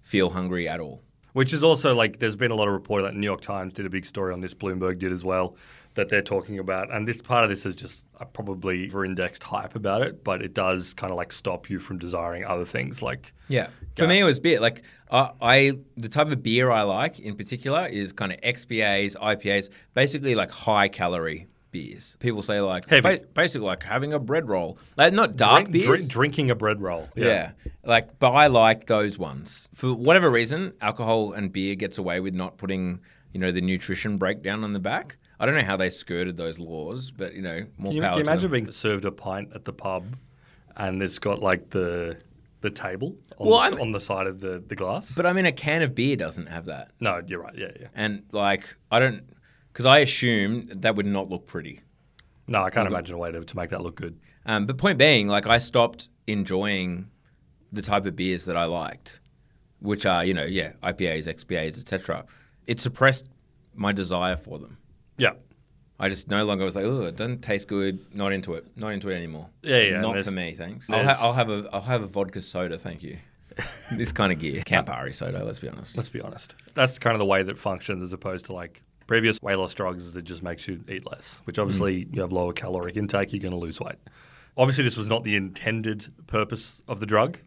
[0.00, 1.02] feel hungry at all.
[1.34, 3.86] which is also like there's been a lot of reporting that New York Times did
[3.86, 5.56] a big story on this, Bloomberg did as well,
[5.94, 9.74] that they're talking about, and this part of this is just uh, probably over-indexed hype
[9.74, 13.32] about it, but it does kind of like stop you from desiring other things like
[13.48, 13.66] Yeah.
[13.96, 14.08] For Yeah.
[14.08, 14.58] me, it was beer.
[14.60, 19.16] Like uh, I, the type of beer I like in particular is kind of XPAs,
[19.16, 22.16] IPAs, basically like high calorie beers.
[22.20, 25.84] People say like ba- basically like having a bread roll, like not dark drink- beers.
[25.86, 27.08] drink- drinking a bread roll.
[27.16, 27.50] yeah.
[27.84, 30.72] like but I like those ones for whatever reason.
[30.80, 33.00] Alcohol and beer gets away with not putting
[33.34, 35.16] you know the nutrition breakdown on the back.
[35.40, 38.10] I don't know how they skirted those laws, but you know more Can you, power
[38.12, 40.04] can you imagine being served a pint at the pub,
[40.76, 42.18] and it's got like the
[42.60, 45.12] the table on, Well, the, on the side of the, the glass?
[45.12, 46.92] But I mean, a can of beer doesn't have that.
[47.00, 47.54] no, you're right.
[47.56, 47.88] Yeah, yeah.
[47.94, 49.22] And like, I don't,
[49.72, 51.80] because I assume that would not look pretty.
[52.46, 54.18] No, I can't imagine a way to, to make that look good.
[54.46, 57.10] Um, but point being, like, I stopped enjoying
[57.70, 59.20] the type of beers that I liked,
[59.80, 62.24] which are, you know, yeah, IPAs, XPAs, etc.
[62.66, 63.26] It suppressed
[63.74, 64.78] my desire for them.
[65.18, 65.32] Yeah.
[66.00, 68.04] I just no longer was like, oh, it doesn't taste good.
[68.14, 68.66] Not into it.
[68.76, 69.48] Not into it anymore.
[69.62, 70.90] Yeah, yeah, Not for me, thanks.
[70.90, 73.18] I'll, ha- I'll, have a I'll have a vodka soda, thank you.
[73.92, 75.44] this kind of gear, Campari soda.
[75.44, 75.96] Let's be honest.
[75.96, 76.54] Let's be honest.
[76.74, 80.04] That's kind of the way that functions as opposed to like previous weight loss drugs
[80.04, 82.16] is it just makes you eat less, which obviously mm.
[82.16, 83.98] you have lower caloric intake, you're going to lose weight.
[84.56, 87.38] Obviously, this was not the intended purpose of the drug.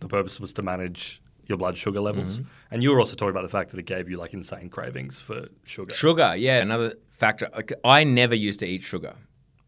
[0.00, 2.40] The purpose was to manage your blood sugar levels.
[2.40, 2.48] Mm-hmm.
[2.70, 5.18] And you were also talking about the fact that it gave you like insane cravings
[5.18, 5.94] for sugar.
[5.94, 7.48] Sugar, yeah, another factor.
[7.54, 9.14] Like, I never used to eat sugar.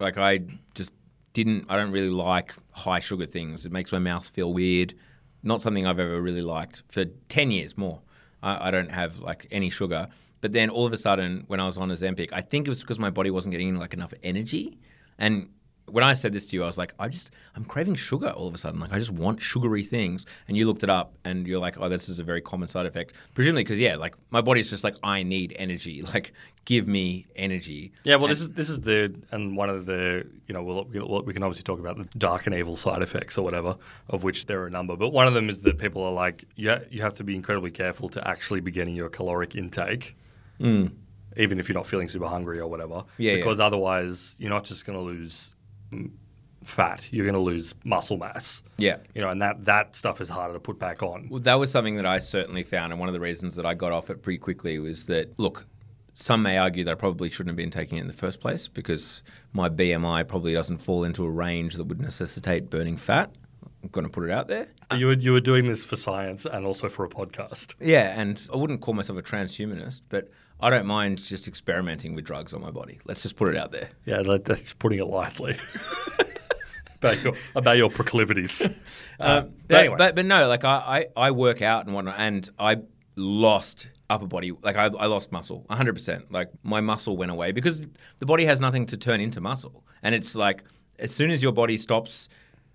[0.01, 0.41] Like I
[0.75, 0.93] just
[1.33, 1.67] didn't.
[1.69, 3.67] I don't really like high sugar things.
[3.67, 4.95] It makes my mouth feel weird.
[5.43, 8.01] Not something I've ever really liked for ten years more.
[8.43, 10.09] I, I don't have like any sugar.
[10.41, 12.81] But then all of a sudden, when I was on Ozempic, I think it was
[12.81, 14.79] because my body wasn't getting like enough energy.
[15.19, 15.49] And
[15.90, 18.46] when I said this to you, I was like, I just I'm craving sugar all
[18.46, 18.81] of a sudden.
[18.81, 20.27] Like I just want sugary things.
[20.46, 22.87] And you looked it up, and you're like, oh, this is a very common side
[22.87, 23.12] effect.
[23.35, 26.03] Presumably because yeah, like my body's just like I need energy.
[26.14, 26.33] Like
[26.64, 27.92] give me energy.
[28.05, 31.22] Yeah, well, this is this is the and one of the you know we'll, we'll,
[31.22, 33.77] we can obviously talk about the dark and evil side effects or whatever,
[34.09, 34.96] of which there are a number.
[34.96, 37.70] But one of them is that people are like, yeah, you have to be incredibly
[37.70, 40.16] careful to actually be getting your caloric intake,
[41.37, 43.07] even if you're not feeling super hungry or whatever, Mm.
[43.18, 43.37] Yeah, yeah.
[43.37, 45.53] because otherwise you're not just going to lose mm,
[46.64, 48.62] fat, you're going to lose muscle mass.
[48.77, 48.98] Yeah.
[49.14, 51.29] You know, and that that stuff is harder to put back on.
[51.31, 53.74] Well, that was something that I certainly found, and one of the reasons that I
[53.74, 55.66] got off it pretty quickly was that look,
[56.14, 58.68] some may argue that I probably shouldn't have been taking it in the first place
[58.68, 59.22] because
[59.53, 63.31] my BMI probably doesn't fall into a range that would necessitate burning fat.
[63.83, 64.68] I'm going to put it out there.
[64.96, 67.74] You were you were doing this for science and also for a podcast.
[67.81, 72.25] Yeah, and I wouldn't call myself a transhumanist, but I don't mind just experimenting with
[72.25, 72.99] drugs on my body.
[73.05, 73.90] Let's just put it out there.
[74.05, 75.57] Yeah, that's putting it lightly.
[76.97, 78.66] about, your, about your proclivities.
[79.21, 82.14] Uh, but, but anyway, but but no, like I, I, I work out and whatnot,
[82.18, 82.77] and I
[83.16, 84.53] lost upper body.
[84.62, 86.31] Like I, I lost muscle, 100%.
[86.31, 87.83] Like my muscle went away because
[88.18, 89.85] the body has nothing to turn into muscle.
[90.03, 90.62] And it's like
[90.99, 92.29] as soon as your body stops,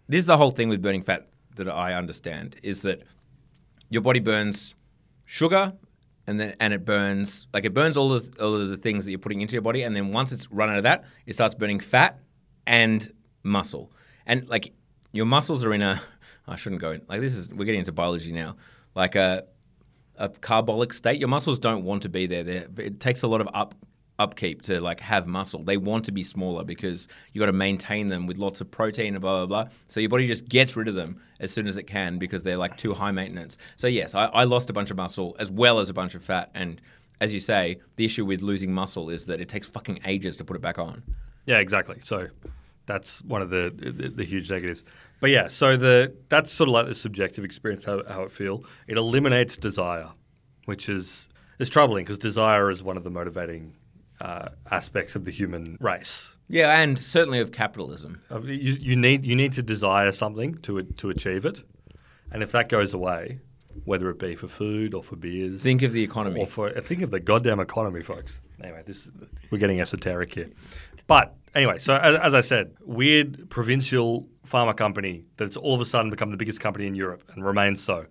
[0.08, 3.04] this is the whole thing with burning fat that I understand is that
[3.90, 4.76] your body burns
[5.26, 5.74] sugar
[6.28, 9.12] and then and it burns like it burns all of all of the things that
[9.12, 11.54] you're putting into your body and then once it's run out of that, it starts
[11.56, 12.20] burning fat
[12.66, 13.12] and
[13.44, 13.92] muscle.
[14.26, 14.74] And like
[15.12, 16.02] your muscles are in a
[16.48, 18.56] I shouldn't go in like this is we're getting into biology now.
[18.96, 19.46] Like a
[20.16, 21.20] a carbolic state.
[21.20, 22.44] Your muscles don't want to be there.
[22.44, 23.76] They're, it takes a lot of up
[24.20, 25.62] upkeep to like have muscle.
[25.64, 29.16] They want to be smaller because you got to maintain them with lots of protein
[29.16, 29.72] and blah blah blah.
[29.88, 32.58] So your body just gets rid of them as soon as it can because they're
[32.58, 33.58] like too high maintenance.
[33.76, 36.24] So yes, I, I lost a bunch of muscle as well as a bunch of
[36.24, 36.52] fat.
[36.54, 36.80] And
[37.20, 40.44] as you say, the issue with losing muscle is that it takes fucking ages to
[40.44, 41.04] put it back on.
[41.46, 41.98] Yeah, exactly.
[42.02, 42.28] So
[42.86, 44.84] that's one of the, the, the huge negatives.
[45.20, 48.64] But yeah, so the that's sort of like the subjective experience how, how it feel.
[48.88, 50.10] It eliminates desire,
[50.66, 53.74] which is is troubling because desire is one of the motivating
[54.24, 56.36] uh, aspects of the human race.
[56.48, 58.22] Yeah, and certainly of capitalism.
[58.32, 61.64] You, you need you need to desire something to to achieve it,
[62.32, 63.42] and if that goes away,
[63.84, 66.40] whether it be for food or for beers, Think of the economy.
[66.40, 68.40] or for think of the goddamn economy, folks.
[68.64, 69.10] Anyway, this
[69.52, 70.50] we're getting esoteric here,
[71.06, 71.78] but anyway.
[71.80, 76.32] So as, as I said, weird provincial pharma company that's all of a sudden become
[76.32, 78.06] the biggest company in Europe and remains so,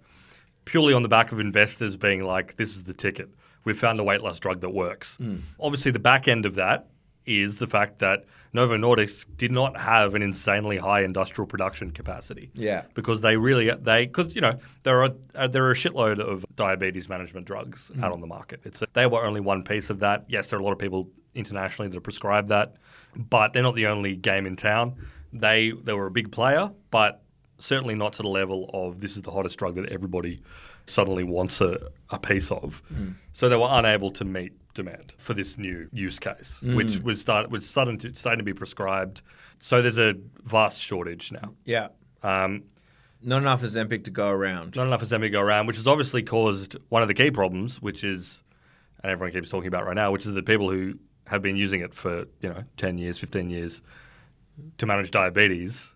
[0.67, 3.31] purely on the back of investors being like, "This is the ticket.
[3.65, 5.19] We've found a weight loss drug that works."
[5.61, 6.89] Obviously, the back end of that
[7.25, 12.51] is the fact that Novo Nordisk did not have an insanely high industrial production capacity
[12.55, 12.83] Yeah.
[12.95, 16.45] because they really they because you know there are uh, there are a shitload of
[16.57, 18.03] diabetes management drugs Mm.
[18.05, 18.61] out on the market.
[18.65, 20.25] It's they were only one piece of that.
[20.29, 22.75] Yes, there are a lot of people internationally that are prescribed that,
[23.17, 24.97] but they're not the only game in town.
[25.33, 27.23] They they were a big player, but
[27.59, 30.41] certainly not to the level of this is the hottest drug that everybody
[30.87, 31.79] suddenly wants a,
[32.11, 32.83] a piece of.
[32.93, 33.15] Mm.
[33.33, 36.77] So they were unable to meet demand for this new use case, Mm.
[36.77, 39.23] which was start was starting to starting to be prescribed.
[39.61, 40.15] So there's a
[40.45, 41.53] vast shortage now.
[41.65, 41.89] Yeah.
[42.23, 42.65] Um,
[43.23, 44.75] Not enough Ozempic to go around.
[44.77, 48.03] not enough Ozempic go around, which has obviously caused one of the key problems, which
[48.03, 48.43] is,
[49.03, 50.95] and everyone keeps talking about right now, which is the people who
[51.29, 53.83] have been using it for you know ten years, fifteen years
[54.79, 55.95] to manage diabetes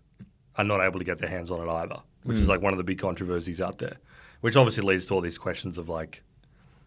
[0.55, 2.77] are not able to get their hands on it either, which is like one of
[2.77, 3.97] the big controversies out there,
[4.41, 6.23] which obviously leads to all these questions of like,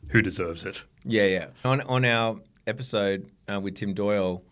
[0.09, 0.83] who deserves it?
[1.05, 1.47] Yeah, yeah.
[1.65, 4.43] On on our episode uh, with Tim Doyle,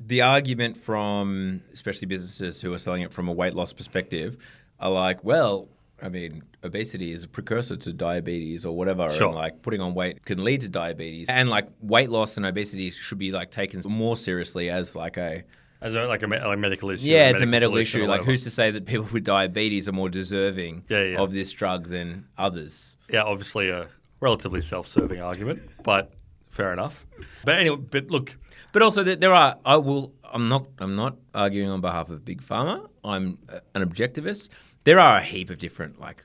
[0.00, 4.36] the argument from especially businesses who are selling it from a weight loss perspective
[4.80, 5.68] are like, well,
[6.02, 9.28] I mean, obesity is a precursor to diabetes or whatever, Sure.
[9.28, 12.90] and like putting on weight can lead to diabetes, and like weight loss and obesity
[12.90, 15.44] should be like taken more seriously as like a
[15.84, 17.04] As a, like a, like medical issue.
[17.06, 18.06] yeah, it's a medical issue.
[18.06, 21.18] Like, who's to say that people with diabetes are more deserving Yeah, yeah.
[21.18, 22.96] of this drug than others?
[23.10, 23.88] yeah, obviously a
[24.20, 26.12] relatively self-serving argument, but
[26.48, 27.06] fair enough.
[27.44, 28.34] But anyway, but look,
[28.72, 29.58] But also, there are.
[29.64, 30.14] I will.
[30.32, 30.66] I'm not.
[30.78, 32.88] I'm not arguing on behalf of big pharma.
[33.04, 34.48] I'm uh, an objectivist.
[34.84, 36.24] There are a heap of different like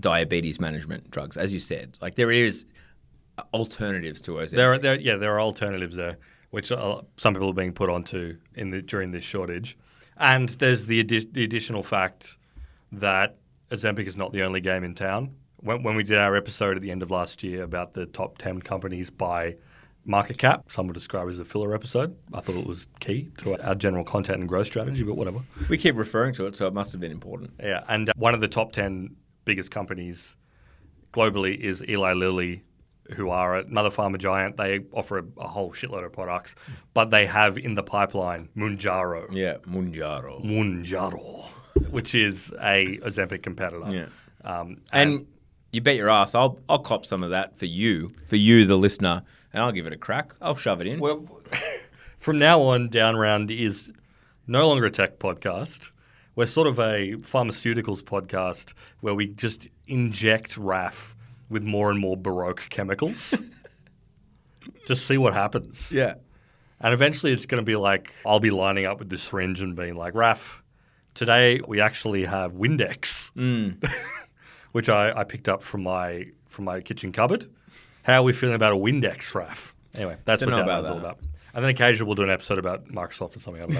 [0.00, 1.96] diabetes management drugs, as you said.
[2.00, 2.64] Like there is
[3.52, 4.50] alternatives to Ozempic.
[4.50, 6.18] There, are, there, yeah, there are alternatives there,
[6.54, 9.76] which some people are being put onto in the during this shortage,
[10.16, 12.36] and there's the the additional fact
[12.92, 13.36] that
[13.70, 15.34] Ozempic is not the only game in town.
[15.56, 18.38] When, when we did our episode at the end of last year about the top
[18.38, 19.56] ten companies by
[20.04, 22.16] market cap, some would describe it as a filler episode.
[22.32, 25.40] I thought it was key to our general content and growth strategy, but whatever.
[25.68, 27.50] we keep referring to it, so it must have been important.
[27.60, 30.36] Yeah, and uh, one of the top 10 biggest companies
[31.12, 32.62] globally is Eli Lilly,
[33.12, 34.56] who are another pharma giant.
[34.56, 36.54] They offer a, a whole shitload of products,
[36.94, 39.28] but they have in the pipeline Mounjaro.
[39.30, 40.44] Yeah, Mounjaro.
[40.44, 41.44] Mounjaro,
[41.90, 43.90] which is a Ozempic competitor.
[43.90, 44.06] Yeah.
[44.50, 45.26] Um, And
[45.72, 48.76] you bet your ass, I'll I'll cop some of that for you, for you, the
[48.76, 50.32] listener, and I'll give it a crack.
[50.40, 51.00] I'll shove it in.
[51.00, 51.26] Well,
[52.18, 53.92] from now on, Down Round is
[54.46, 55.90] no longer a tech podcast.
[56.36, 61.13] We're sort of a pharmaceuticals podcast where we just inject RAF
[61.54, 63.32] with more and more baroque chemicals.
[64.86, 65.92] just see what happens.
[65.92, 66.14] yeah.
[66.80, 69.74] And eventually it's going to be like, I'll be lining up with the syringe and
[69.74, 70.62] being like, RAF,
[71.14, 73.30] today we actually have Windex,
[74.72, 77.48] which I, I picked up from my from my kitchen cupboard.
[78.02, 79.74] How are we feeling about a Windex, RAF?
[79.94, 81.20] Anyway, that's Don't what know Down all about.
[81.54, 83.62] And then occasionally we'll do an episode about Microsoft or something.
[83.62, 83.74] I don't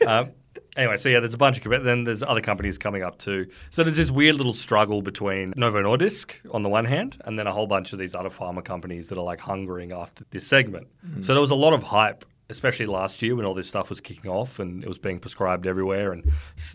[0.00, 0.08] know.
[0.08, 0.30] um,
[0.76, 3.46] anyway, so yeah, there's a bunch of then there's other companies coming up too.
[3.70, 7.46] So there's this weird little struggle between Novo Nordisk on the one hand, and then
[7.46, 10.88] a whole bunch of these other pharma companies that are like hungering after this segment.
[11.06, 11.24] Mm.
[11.24, 14.00] So there was a lot of hype, especially last year when all this stuff was
[14.00, 16.24] kicking off and it was being prescribed everywhere, and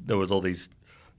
[0.05, 0.69] there was all these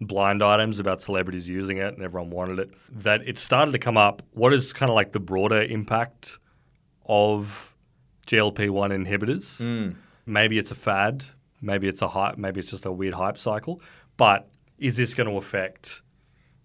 [0.01, 3.97] blind items about celebrities using it and everyone wanted it, that it started to come
[3.97, 4.23] up.
[4.33, 6.38] What is kind of like the broader impact
[7.07, 7.75] of
[8.27, 9.61] GLP 1 inhibitors?
[9.61, 9.95] Mm.
[10.27, 11.25] Maybe it's a fad,
[11.62, 13.81] maybe it's a hype, maybe it's just a weird hype cycle.
[14.18, 14.48] But
[14.79, 16.03] is this going to affect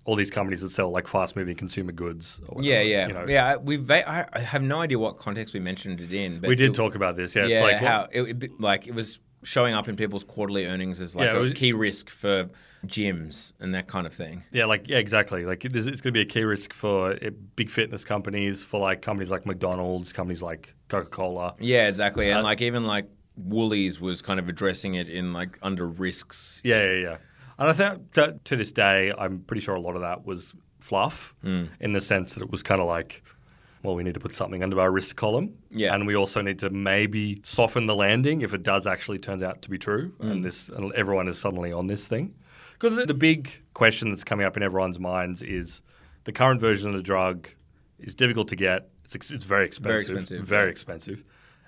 [0.03, 2.39] all these companies that sell like fast moving consumer goods?
[2.49, 3.25] Or Yeah, whatever, yeah, you know?
[3.27, 3.55] yeah.
[3.57, 6.71] We va- I have no idea what context we mentioned it in, but We did
[6.71, 7.35] it- talk about this.
[7.35, 10.65] Yeah, Yeah, it's like how it, it, like it was showing up in people's quarterly
[10.65, 12.49] earnings as like Yeah, it a was- key risk for
[12.85, 14.43] gyms and that kind of thing.
[14.51, 15.45] Yeah, like yeah, exactly.
[15.45, 18.63] Like it is, it's going to be a key risk for uh, big fitness companies,
[18.63, 21.55] for like companies like McDonald's, companies like Coca Cola.
[21.59, 22.29] Yeah, exactly.
[22.29, 23.07] And Uh, like even like
[23.37, 26.61] Woolies was kind of addressing it in like under risks.
[26.63, 27.17] Yeah, yeah, yeah.
[27.59, 30.53] And I think that to this day, I'm pretty sure a lot of that was
[30.79, 31.65] fluff, Hmm.
[31.79, 33.23] in the sense that it was kind of like,
[33.83, 35.93] well, we need to put something under our risk column, Yeah.
[35.93, 39.61] and we also need to maybe soften the landing if it does actually turns out
[39.63, 40.31] to be true, Hmm.
[40.31, 42.35] and this and everyone is suddenly on this thing.
[42.73, 45.81] Because the, the big question that's coming up in everyone's minds is
[46.25, 47.47] the current version of the drug
[47.99, 48.89] is difficult to get.
[49.03, 50.17] It's, ex- it's very expensive.
[50.17, 50.71] expensive, Very yeah.
[50.71, 51.23] expensive.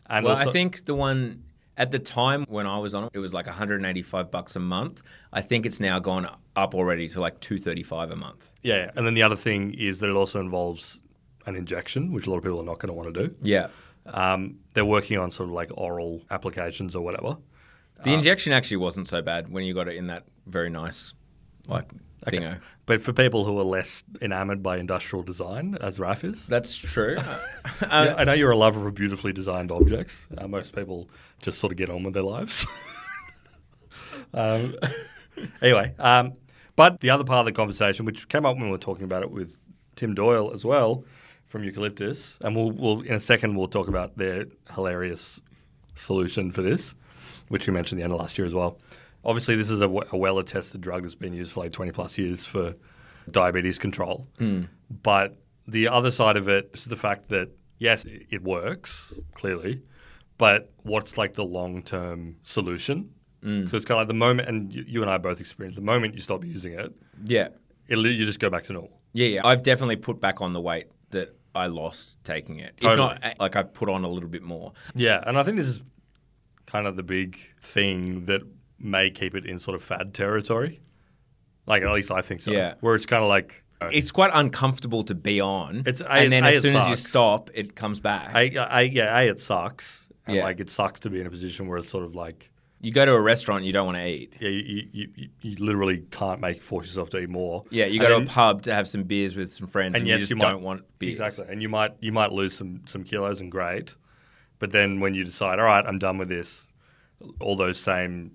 [0.07, 1.43] And Well, also, I think the one
[1.79, 5.01] at the time when I was on it, it was like 185 bucks a month.
[5.33, 8.53] I think it's now gone up already to like 235 a month.
[8.61, 10.99] Yeah, and then the other thing is that it also involves
[11.45, 13.35] an injection, which a lot of people are not going to want to do.
[13.41, 13.69] Yeah.
[14.05, 17.37] Um, they're working on sort of like oral applications or whatever.
[18.03, 21.13] The injection actually wasn't so bad when you got it in that very nice
[21.67, 21.89] like
[22.27, 22.57] dingo.
[22.85, 27.17] But for people who are less enamored by industrial design, as Raf is, That's true.
[27.81, 30.27] Yeah, I know you're a lover of beautifully designed objects.
[30.37, 31.09] Uh, most people
[31.41, 32.65] just sort of get on with their lives.
[34.33, 34.75] um,
[35.61, 36.33] anyway, um,
[36.75, 39.23] but the other part of the conversation, which came up when we were talking about
[39.23, 39.55] it with
[39.95, 41.03] Tim Doyle as well
[41.45, 45.41] from Eucalyptus, and we'll, we'll in a second we'll talk about their hilarious
[45.95, 46.95] solution for this,
[47.49, 48.77] which we mentioned at the end of last year as well.
[49.23, 52.17] Obviously, this is a, w- a well-attested drug that's been used for like 20 plus
[52.17, 52.73] years for
[53.29, 54.27] diabetes control.
[54.37, 54.63] Hmm.
[55.03, 59.81] But the other side of it is the fact that yes, it works clearly,
[60.37, 63.11] but what's like the long-term solution?
[63.43, 63.67] Hmm.
[63.67, 65.85] So it's kind of like the moment, and you, you and I both experienced the
[65.85, 67.49] moment you stop using it, yeah.
[67.87, 68.99] it, you just go back to normal.
[69.13, 69.41] Yeah, yeah.
[69.45, 72.77] I've definitely put back on the weight that I lost taking it.
[72.77, 72.93] Totally.
[72.93, 74.73] If not, eh, like I've put on a little bit more.
[74.93, 75.81] Yeah, and I think this is
[76.65, 78.41] kind of the big thing that
[78.79, 80.79] may keep it in sort of fad territory.
[81.65, 82.51] Like at least I think so.
[82.51, 82.75] Yeah.
[82.81, 85.79] where it's kind of like uh, It's quite uncomfortable to be on.
[85.85, 88.31] It's- A, and then A, as soon as you stop, it comes back.
[88.35, 90.07] I, I, yeah, a it sucks.
[90.25, 90.43] And Yeah.
[90.43, 93.05] like it sucks to be in a position where it's sort of like you go
[93.05, 94.33] to a restaurant, you don't want to eat.
[94.39, 97.61] yeah, you, you, you, you literally can't make force yourself to eat more.
[97.69, 99.95] Yeah, you And go then- to a pub to have some beers with some friends,
[99.95, 101.19] and, and you yes, just you might, don't want beers.
[101.19, 103.95] exactly, and you might you might lose some some kilos and great,
[104.59, 106.67] but then when you decide, all right, I'm done with this,
[107.41, 108.31] all those same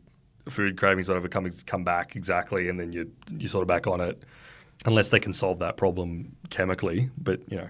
[0.48, 4.00] food cravings whatever come come back exactly, and then you you sort of back on
[4.00, 4.22] it,
[4.87, 7.11] unless they can solve that problem chemically.
[7.18, 7.68] But you know,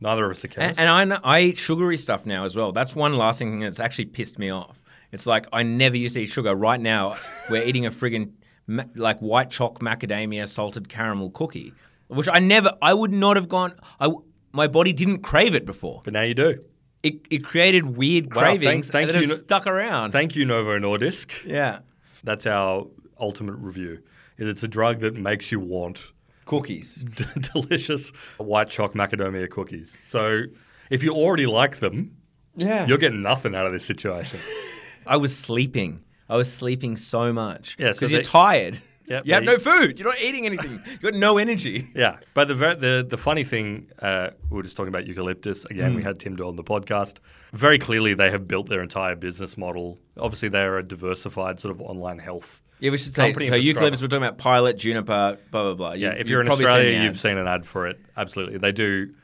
[0.00, 0.78] neither of us are And, chemists.
[0.78, 2.72] and I, I eat sugary stuff now as well.
[2.72, 4.82] That's one lasting thing that's actually pissed me off.
[5.12, 6.54] It's like I never used to eat sugar.
[6.54, 7.16] Right now,
[7.50, 8.32] we're eating a friggin'
[8.66, 11.72] ma- like white chalk macadamia salted caramel cookie,
[12.08, 13.74] which I never, I would not have gone.
[14.00, 14.10] I,
[14.52, 16.00] my body didn't crave it before.
[16.04, 16.64] but now you do.
[17.02, 19.28] It, it created weird Wow, cravings thank- thank that you.
[19.28, 20.12] have stuck around.
[20.12, 21.44] Thank you, Novo Nordisk.
[21.44, 21.80] yeah,
[22.24, 22.86] That's our
[23.20, 24.00] ultimate review.
[24.38, 26.12] Is it's a drug that makes you want
[26.46, 26.96] cookies.
[27.14, 29.96] d- delicious white choc macadamia cookies.
[30.08, 30.42] So
[30.90, 32.16] if you already like them,
[32.56, 34.40] Yeah, you're getting nothing out of this situation.
[35.06, 36.02] I was sleeping.
[36.28, 37.76] I was sleeping so much.
[37.78, 38.80] Yeah, so because you're tired.
[39.06, 39.98] Yeah, you have no food.
[39.98, 40.80] You're not eating anything.
[40.90, 41.90] You've got no energy.
[41.94, 45.64] yeah, but the ver- the the funny thing, uh, we were just talking about eucalyptus
[45.66, 45.94] again.
[45.94, 47.18] We had Tim Doyle on the podcast.
[47.52, 49.98] Very clearly, they have built their entire business model.
[50.18, 52.60] Obviously, they are a diversified sort of online health.
[52.80, 53.32] Yeah, we should say.
[53.32, 55.92] So eucalyptus, we're talking about Pilot, Juniper, blah blah blah.
[55.92, 57.98] Yeah, You- if you're in seen Australia, you've seen an ad for it.
[58.16, 59.14] Absolutely, they do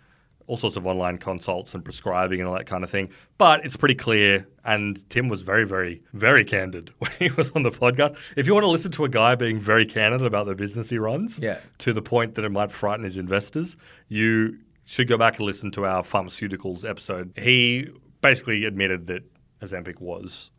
[0.50, 3.08] all sorts of online consults and prescribing and all that kind of thing.
[3.38, 7.62] But it's pretty clear, and Tim was very, very, very candid when he was on
[7.62, 8.16] the podcast.
[8.36, 10.98] If you want to listen to a guy being very candid about the business he
[10.98, 11.58] runs, Yeah.
[11.78, 13.76] to the point that it might frighten his investors,
[14.08, 17.32] you should go back and listen to our pharmaceuticals episode.
[17.40, 17.88] He
[18.22, 19.22] basically admitted that
[19.62, 20.50] Ozempic was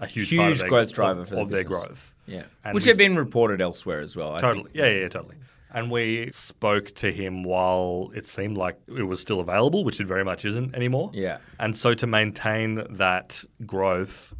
[0.00, 1.66] a huge, of Huge their, growth driver of, for the their business.
[1.66, 2.14] growth.
[2.26, 4.36] Yeah, And which have been reported elsewhere as well.
[4.38, 4.72] Totally.
[4.74, 5.36] Yeah, yeah, yeah, totally.
[5.74, 10.06] And we spoke to him while it seemed like it was still available, which it
[10.06, 11.10] very much isn't anymore.
[11.14, 11.38] Yeah.
[11.58, 14.34] And so to maintain that growth,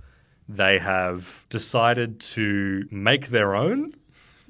[0.48, 3.94] they have decided to make their own,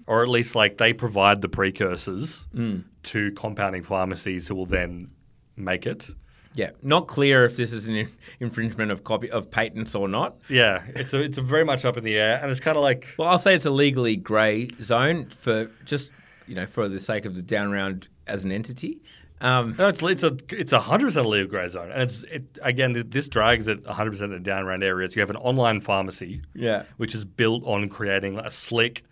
[0.09, 2.83] or at least like they provide the precursors Mm.
[3.05, 5.11] to compounding pharmacies who will then
[5.57, 6.11] make it.
[6.55, 8.09] Yeah, not clear if this is an
[8.41, 10.37] infringement of copy of patents or not.
[10.51, 12.83] Yeah, it's a, it's a very much up in the air, and it's kind of
[12.83, 16.11] like Well, I'll say it's a legally grey zone for just
[16.53, 19.01] you know for the sake of the down round as an entity.
[19.41, 22.45] Um, no, it's it's a it's a hundred percent legal grey zone, and it's it
[22.61, 22.93] again.
[23.09, 25.17] This drags at hundred percent in the down round areas.
[25.17, 29.03] You have an online pharmacy, yeah, which is built on creating a slick,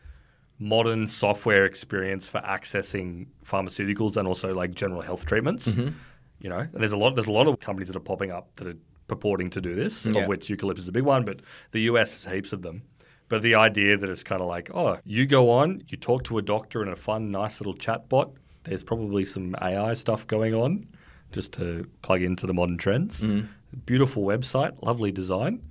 [0.58, 5.68] modern software experience for accessing pharmaceuticals and also like general health treatments.
[5.68, 5.96] Mm-hmm.
[6.40, 8.54] You know, and there's a lot there's a lot of companies that are popping up
[8.56, 8.76] that are
[9.08, 10.20] purporting to do this, Yeah.
[10.22, 11.40] of which Eucalyptus is a big one, but
[11.72, 12.82] the US has heaps of them.
[13.30, 16.38] But the idea that it's kind of like, oh, you go on, you talk to
[16.38, 18.32] a doctor in a fun, nice little chat bot.
[18.64, 20.88] There's probably some AI stuff going on
[21.30, 23.22] just to plug into the modern trends.
[23.22, 23.46] Mm-hmm.
[23.86, 25.62] Beautiful website, lovely design.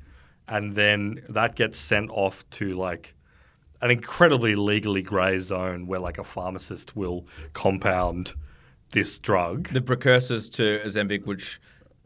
[0.48, 3.14] And then that gets sent off to like
[3.82, 8.36] an incredibly legally grey zone where like a pharmacist will compound
[8.92, 9.68] this drug.
[9.68, 11.60] the precursors to Ozempic, which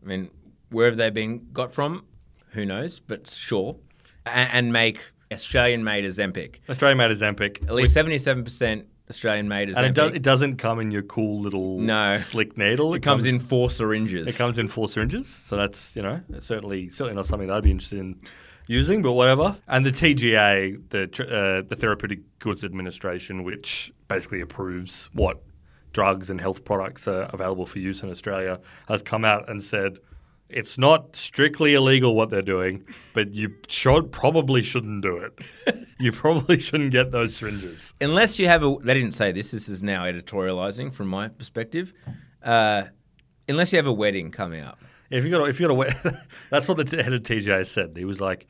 [0.04, 0.32] I mean,
[0.72, 2.06] where have they been got from?
[2.54, 3.00] Who knows?
[3.00, 3.78] But sure,
[4.26, 6.58] and make Australian-made Ozempic.
[6.70, 7.64] Australian made Ozempic.
[7.68, 9.78] At least seventy-seven percent Australian-made Ozempic.
[9.78, 12.16] And it, does, it doesn't come in your cool little No.
[12.18, 12.94] slick needle.
[12.94, 14.28] It comes in four syringes.
[14.28, 17.64] It comes in four syringes, so that's you know certainly certainly not something that I'd
[17.64, 18.22] be interested in
[18.68, 19.56] using, but whatever.
[19.68, 25.42] And the TGA, the uh, the Therapeutic Goods Administration, which basically approves what
[25.92, 29.98] drugs and health products are available for use in Australia, has come out and said
[30.54, 32.84] it's not strictly illegal what they're doing,
[33.14, 35.40] but you should probably shouldn't do it.
[36.00, 37.94] you probably shouldn't get those syringes.
[38.02, 39.52] Unless you have a, they didn't say this.
[39.52, 41.94] This is now editorializing from my perspective.
[42.44, 42.84] Uh,
[43.48, 44.80] unless you have a wedding coming up.
[45.10, 46.18] If you got, if you got a, wedding,
[46.50, 47.94] that's what the head of TGA said.
[47.96, 48.50] He was like,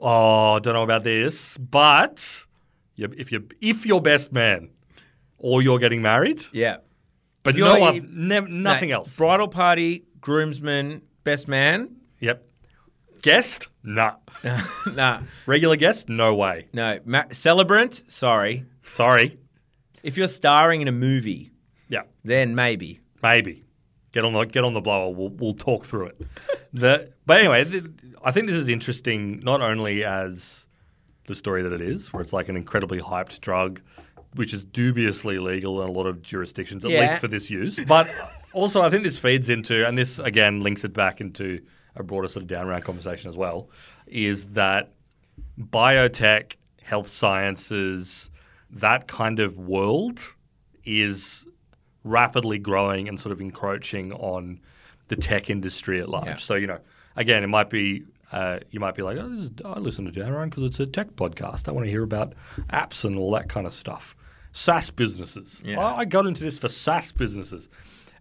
[0.00, 2.44] "Oh, don't know about this, but
[2.98, 4.70] if you if you're best man,
[5.38, 6.78] or you're getting married, Yeah.
[7.42, 9.16] but You're- no one, nev- nothing No, else.
[9.16, 11.96] Bridal party, groomsman, best man.
[12.20, 12.46] Yep.
[13.22, 14.14] Guest, nah.
[14.94, 16.66] nah, Regular guest, no way.
[16.72, 16.98] no.
[17.04, 18.64] Ma- celebrant, sorry.
[18.92, 19.38] Sorry.
[20.02, 21.52] If you're starring in a movie,
[21.88, 23.00] Yeah, then maybe.
[23.22, 23.64] maybe
[24.10, 25.10] get on the get on the blower.
[25.12, 26.20] We'll we'll talk through it.
[26.72, 27.84] the, but anyway, th-
[28.24, 30.66] I think this is interesting not only as
[31.26, 33.80] the story that it is, where it's like an incredibly hyped drug,
[34.34, 37.02] which is dubiously legal in a lot of jurisdictions, at Yeah.
[37.08, 37.78] least for this use.
[37.86, 38.08] But
[38.52, 41.60] also, I think this feeds into, and this again links it back into
[41.96, 43.68] a broader sort of down round conversation as well,
[44.06, 44.92] is that
[45.58, 48.30] biotech, health sciences,
[48.70, 50.20] that kind of world
[50.84, 51.46] is
[52.04, 54.60] rapidly growing and sort of encroaching on
[55.08, 56.26] the tech industry at large.
[56.26, 56.36] Yeah.
[56.36, 56.78] So, you know,
[57.16, 60.10] again, it might be uh, you might be like, oh, this is, I listen to
[60.10, 61.68] Down Round because it's a tech podcast.
[61.68, 62.32] I want to hear about
[62.70, 64.16] apps and all that kind of stuff.
[64.52, 65.60] SaaS businesses.
[65.62, 65.78] Yeah.
[65.78, 67.68] I, I got into this for SaaS businesses.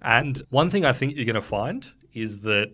[0.02, 2.74] And one thing I think you're going to find is that,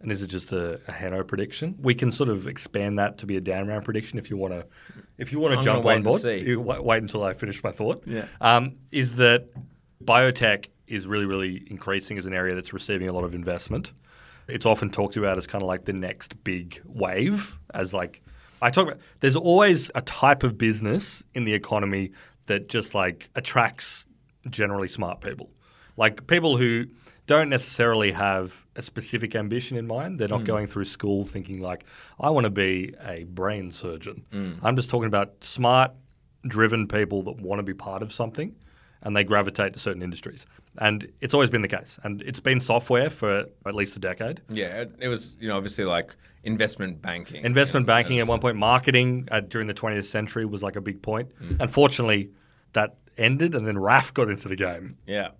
[0.00, 3.26] and this is just a, a Hanno prediction, we can sort of expand that to
[3.26, 4.66] be a down round prediction if you want to,
[5.18, 6.22] if you want to jump on board.
[6.24, 8.02] You wait, wait until I finish my thought.
[8.06, 8.26] Yeah.
[8.40, 9.48] Um, is that
[10.02, 13.92] biotech is really, really increasing as an area that's receiving a lot of investment.
[14.48, 18.22] It's often talked about as kind of like the next big wave, as like
[18.60, 19.00] I talk about.
[19.20, 22.10] There's always a type of business in the economy
[22.46, 24.06] that just like attracts
[24.50, 25.50] generally smart people,
[25.96, 26.86] like people who
[27.26, 30.18] don't necessarily have a specific ambition in mind.
[30.18, 31.84] They're not going through school thinking like,
[32.20, 34.24] I want to be a brain surgeon.
[34.62, 35.92] I'm just talking about smart,
[36.46, 38.54] driven people that want to be part of something
[39.04, 40.46] and they gravitate to certain industries.
[40.78, 41.98] And it's always been the case.
[42.02, 44.40] And it's been software for at least a decade.
[44.48, 47.44] Yeah, it, was you know obviously like investment banking.
[47.44, 50.80] Investment know, banking at one point, marketing uh, during the 20th century was like a
[50.80, 51.30] big point.
[51.40, 51.60] Mm.
[51.60, 52.30] Unfortunately,
[52.72, 54.96] that ended and then RAF got into the game.
[55.06, 55.30] Yeah.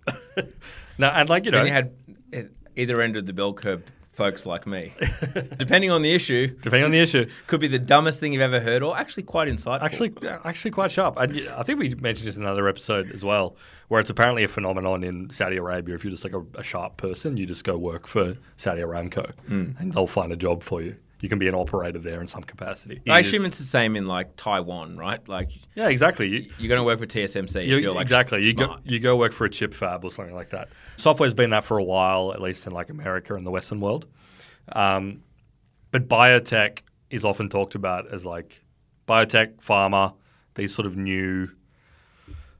[0.98, 1.94] now, and like, you know, Then you had
[2.32, 2.46] at
[2.76, 3.82] either end of the bell curve
[4.14, 4.92] folks like me.
[5.56, 8.60] Depending on the issue, depending on the issue, could be the dumbest thing you've ever
[8.60, 9.82] heard or actually quite insightful.
[9.82, 10.14] Actually,
[10.44, 11.18] actually quite sharp.
[11.18, 11.24] I,
[11.56, 13.56] I think we mentioned this in another episode as well,
[13.88, 15.94] where it's apparently a phenomenon in Saudi Arabia.
[15.94, 19.32] If you're just like a, a sharp person, you just go work for Saudi Aramco,
[19.46, 19.70] hmm.
[19.78, 20.96] and they'll find a job for you.
[21.24, 23.00] You can be an operator there in some capacity.
[23.08, 25.26] I It is- assume it's the same in like Taiwan, right?
[25.26, 26.28] Like yeah, exactly.
[26.28, 28.44] You, you're going to work for TSMC you- if you're like exactly.
[28.44, 30.68] You go, you go work for a chip fab or something like that.
[30.98, 34.06] Software's been that for a while, at least in like America and the Western world.
[34.72, 35.22] Um,
[35.92, 38.60] but biotech is often talked about as like
[39.08, 40.12] biotech, pharma,
[40.56, 41.48] these sort of new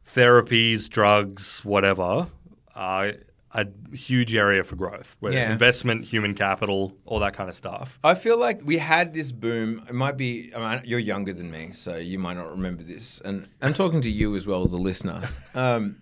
[0.07, 2.29] therapies, drugs, whatever,
[2.75, 3.12] are
[3.55, 5.17] a huge area for growth.
[5.21, 5.53] Where Yeah.
[5.53, 7.99] investment, human capital, all that kind of stuff.
[8.03, 9.85] I feel like we had this boom.
[9.89, 10.51] It might be.
[10.55, 13.21] I mean, you're younger than me, so you might not remember this.
[13.25, 15.29] And I'm talking to you as well, the listener.
[15.55, 15.97] Um,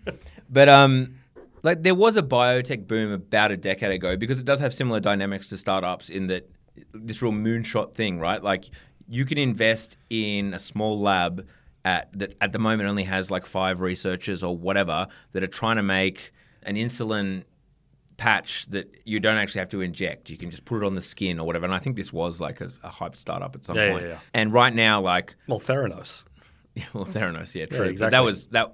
[0.49, 1.15] but um,
[1.61, 4.99] like there was a biotech boom about a decade ago because it does have similar
[4.99, 6.49] dynamics to startups in that
[6.91, 8.41] this real moonshot thing, right?
[8.41, 8.65] Like
[9.07, 11.45] you can invest in a small lab
[11.85, 15.75] at that at the moment only has like five researchers or whatever that are trying
[15.75, 16.33] to make
[16.65, 17.43] an insulin
[18.17, 20.29] patch that you don't actually have to inject.
[20.29, 21.65] You can just put it on the skin or whatever.
[21.65, 24.05] And I think this was like a, a hype startup at some Yeah, yeah, point.
[24.05, 24.19] yeah.
[24.33, 26.23] And right now, like Well, Theranos.
[26.93, 27.79] well, Theranos, yeah, true.
[27.79, 28.11] But exactly.
[28.11, 28.71] that was that.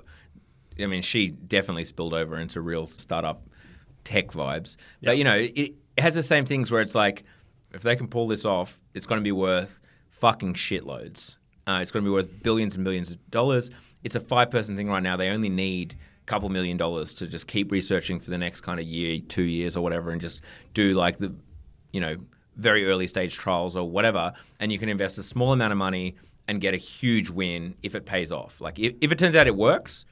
[0.82, 3.44] I mean, she definitely spilled over into real startup
[4.04, 4.78] tech vibes.
[5.04, 7.24] But you know, it, it has the same things where it's like,
[7.74, 9.82] if they can pull this off, it's going to be worth
[10.12, 11.38] fucking shitloads.
[11.68, 13.70] Uh, it's going to be worth billions and billions of dollars.
[14.04, 15.18] It's a five-person thing right now.
[15.18, 15.98] They only need
[16.30, 19.76] couple million dollars to just keep researching for the next kind of year, two years,
[19.76, 20.42] or whatever, and just
[20.74, 21.34] do like the,
[21.92, 22.16] you know,
[22.56, 24.32] very early stage trials or whatever.
[24.60, 26.16] And you can invest a small amount of money
[26.48, 28.62] and get a huge win if it pays off.
[28.62, 30.06] Like if, if it turns out it works,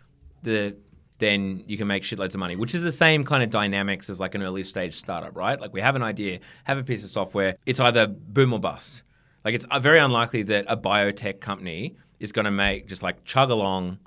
[0.43, 0.75] the
[1.19, 4.19] then you can make shitloads of money, which is the same kind of dynamics as
[4.19, 5.59] like an early stage startup, right?
[5.59, 9.01] Like we have an idea, have a piece of software, it's either boom or bust.
[9.43, 13.23] Like it's uh, very unlikely that a biotech company is going to make just like
[13.25, 13.97] chug along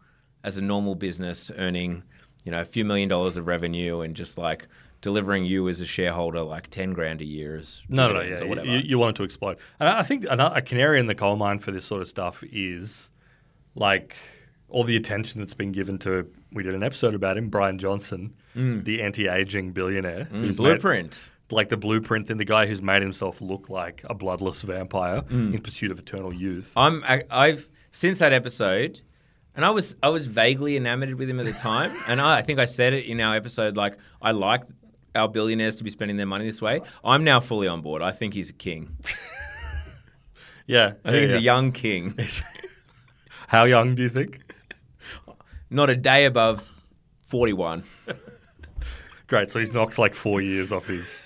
[0.44, 2.02] as a normal business, earning
[2.44, 4.66] you know a few million dollars of revenue and just like
[5.02, 8.42] delivering you as a shareholder like ten grand a year is No, no, no, yeah.
[8.44, 8.66] whatever.
[8.68, 9.58] You, you want it to explode.
[9.78, 12.42] And I I think a canary in the coal mine for this sort of stuff
[12.52, 13.10] is
[13.74, 14.14] like
[14.68, 16.30] all the attention that's been given to.
[16.52, 20.80] We did an episode about him, Brian Johnson, the anti-aging billionaire, who's made- Mm.
[20.80, 21.30] Blueprint.
[21.52, 25.54] like the blueprint, and the guy who's made himself look like a bloodless vampire Mm.
[25.54, 26.72] in pursuit of eternal youth.
[26.76, 29.00] I'm I, I've since that episode,
[29.54, 32.42] and I was I was vaguely enamored with him at the time, and I, I
[32.42, 33.76] think I said it in our episode.
[33.76, 34.62] Like I like
[35.14, 36.80] our billionaires to be spending their money this way.
[37.04, 38.02] I'm now fully on board.
[38.02, 38.96] I think he's a king.
[40.66, 42.18] yeah, I think he's a young king,
[43.48, 44.40] How young do you think?
[45.68, 46.68] not a day above
[47.22, 47.84] forty-one.
[49.26, 51.22] Great, so he's knocked like four years off his.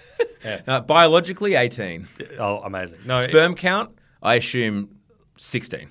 [0.67, 2.07] Uh, biologically, eighteen.
[2.39, 3.01] Oh, amazing!
[3.05, 4.99] No, Sperm count, I assume
[5.39, 5.91] sixteen.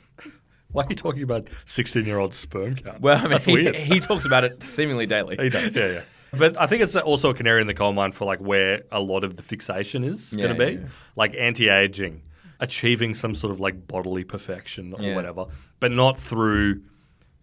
[0.74, 3.00] Why are you talking about sixteen-year-old sperm count?
[3.02, 3.76] Well, I mean, That's he, weird.
[3.76, 5.38] he talks about it seemingly daily.
[5.38, 6.02] He does, yeah, yeah.
[6.36, 9.00] But I think it's also a canary in the coal mine for like where a
[9.00, 10.88] lot of the fixation is Yeah, going to be, yeah, yeah.
[11.16, 12.24] like anti-aging,
[12.60, 15.14] achieving some sort of like bodily perfection or Yeah.
[15.16, 15.46] whatever,
[15.80, 16.82] but not through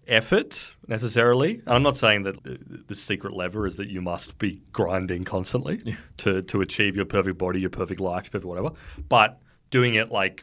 [0.09, 1.63] effort necessarily.
[1.67, 2.59] And I'm not saying that the,
[2.89, 7.39] the secret lever is that you must be grinding constantly to to achieve your perfect
[7.39, 8.71] body, your perfect life, your perfect whatever,
[9.09, 9.39] but
[9.71, 10.43] doing it like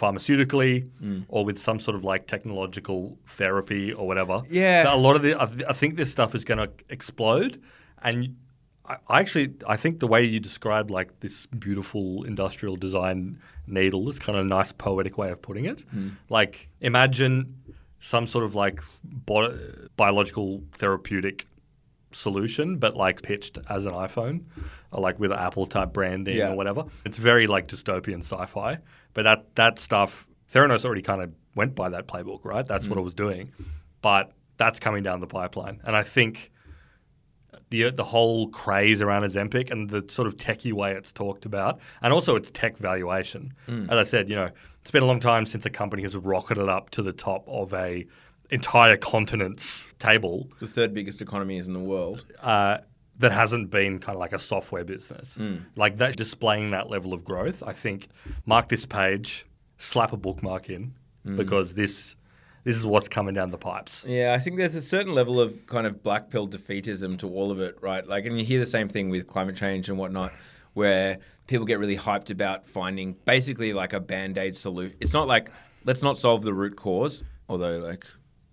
[0.00, 1.24] pharmaceutically Mm.
[1.28, 4.42] or with some sort of like technological therapy or whatever.
[4.48, 4.94] Yeah.
[4.94, 7.60] a lot of the I, th- I think this stuff is going to explode,
[8.02, 8.36] and
[8.86, 14.08] I, I actually I think the way you described like this beautiful industrial design needle
[14.08, 15.84] is kind of a nice poetic way of putting it.
[16.28, 17.54] Like imagine
[17.98, 19.56] some sort of like bo-
[19.96, 21.46] biological therapeutic
[22.12, 24.44] solution, but like pitched as an iPhone,
[24.92, 26.50] or like with Apple type branding Yeah.
[26.50, 26.84] or whatever.
[27.04, 28.78] It's very like dystopian sci-fi,
[29.14, 32.66] but that that stuff, Theranos already kind of went by that playbook, right?
[32.66, 33.00] That's what mm-hmm.
[33.00, 33.52] it was doing,
[34.02, 36.50] but that's coming down the pipeline, and I think
[37.70, 41.80] the the whole craze around Ozempic and the sort of techie way it's talked about,
[42.02, 43.54] and also its tech valuation.
[43.68, 43.90] Mm.
[43.90, 44.50] As I said, you know,
[44.82, 47.72] it's been a long time since a company has rocketed up to the top of
[47.72, 48.06] a
[48.50, 52.24] entire continent's table The third biggest economy is in the world.
[52.42, 52.78] uh,
[53.18, 55.38] that hasn't been kind of like a software business.
[55.76, 58.08] Like that, displaying that level of growth, I think,
[58.46, 59.44] mark this page,
[59.76, 60.94] slap a bookmark in,
[61.36, 62.16] because this
[62.64, 64.04] this is what's coming down the pipes.
[64.08, 67.50] Yeah, I think there's a certain level of kind of black pill defeatism to all
[67.50, 68.06] of it, right?
[68.06, 70.32] Like, and you hear the same thing with climate change and whatnot,
[70.74, 74.96] where people get really hyped about finding basically like a band aid solution.
[74.98, 75.50] It's not like
[75.84, 78.06] let's not solve the root cause, although like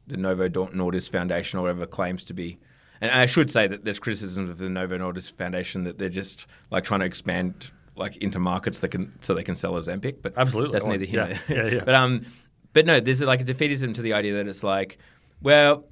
[0.08, 2.58] the Novo Nordisk Foundation or whatever claims to be.
[3.02, 6.48] And I should say that there's criticism of the Novo Nordisk Foundation that they're just
[6.72, 10.34] like trying to expand like into markets that can so they can sell Ozempic, but
[10.38, 10.74] Absolutely.
[10.74, 11.20] that's Oh, neither here.
[11.22, 11.66] yeah, nor there.
[11.72, 11.84] yeah, yeah.
[11.86, 12.26] But um,
[12.74, 14.98] but no, there's like a defeatism to the idea that it's like,
[15.42, 15.86] well,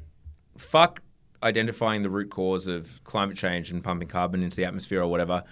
[0.57, 1.01] fuck
[1.43, 5.43] identifying the root cause of climate change and pumping carbon into the atmosphere or whatever.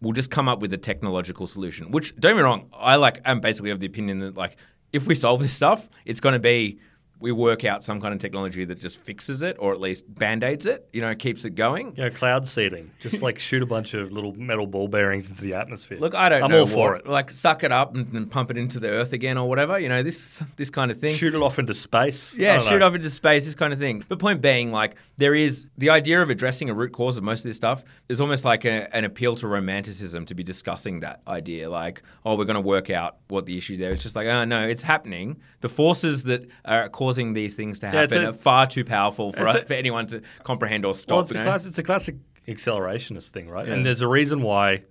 [0.00, 1.90] We'll just come up with a technological solution.
[1.90, 3.20] Which don't get me wrong, I like.
[3.24, 4.56] I'm basically of the opinion that like,
[4.92, 6.78] if we solve this stuff, it's going to be
[7.20, 10.66] we work out some kind of technology that just fixes it or at least band-aids
[10.66, 10.88] it.
[10.92, 11.94] You know, keeps it going.
[11.96, 15.42] You know, cloud seeding, just like shoot a bunch of little metal ball bearings into
[15.42, 15.98] the atmosphere.
[15.98, 17.06] Look, I don't I'm know all for what- it.
[17.06, 19.78] Like, suck it up and, and pump it into the earth again or whatever.
[19.78, 21.14] You know, this this kind of thing.
[21.14, 22.34] Shoot it off into space.
[22.34, 22.86] Yeah, shoot know.
[22.86, 24.02] off into space, this kind of thing.
[24.08, 27.40] The point being, like, there is the idea of addressing a root cause of most
[27.40, 31.20] of this stuff is almost like a, an appeal to romanticism to be discussing that
[31.28, 31.68] idea.
[31.68, 33.90] Like, oh, we're going to work out what the issue there.
[33.90, 35.40] It's just like, oh no, it's happening.
[35.60, 39.32] The forces that are causing these things to Yeah, happen a- are far too powerful
[39.32, 41.12] for a- for anyone to comprehend or stop.
[41.14, 42.16] Well, it's, a class, it's a classic
[42.48, 43.66] accelerationist thing, right?
[43.66, 43.74] Yeah.
[43.74, 44.82] And there's a reason why.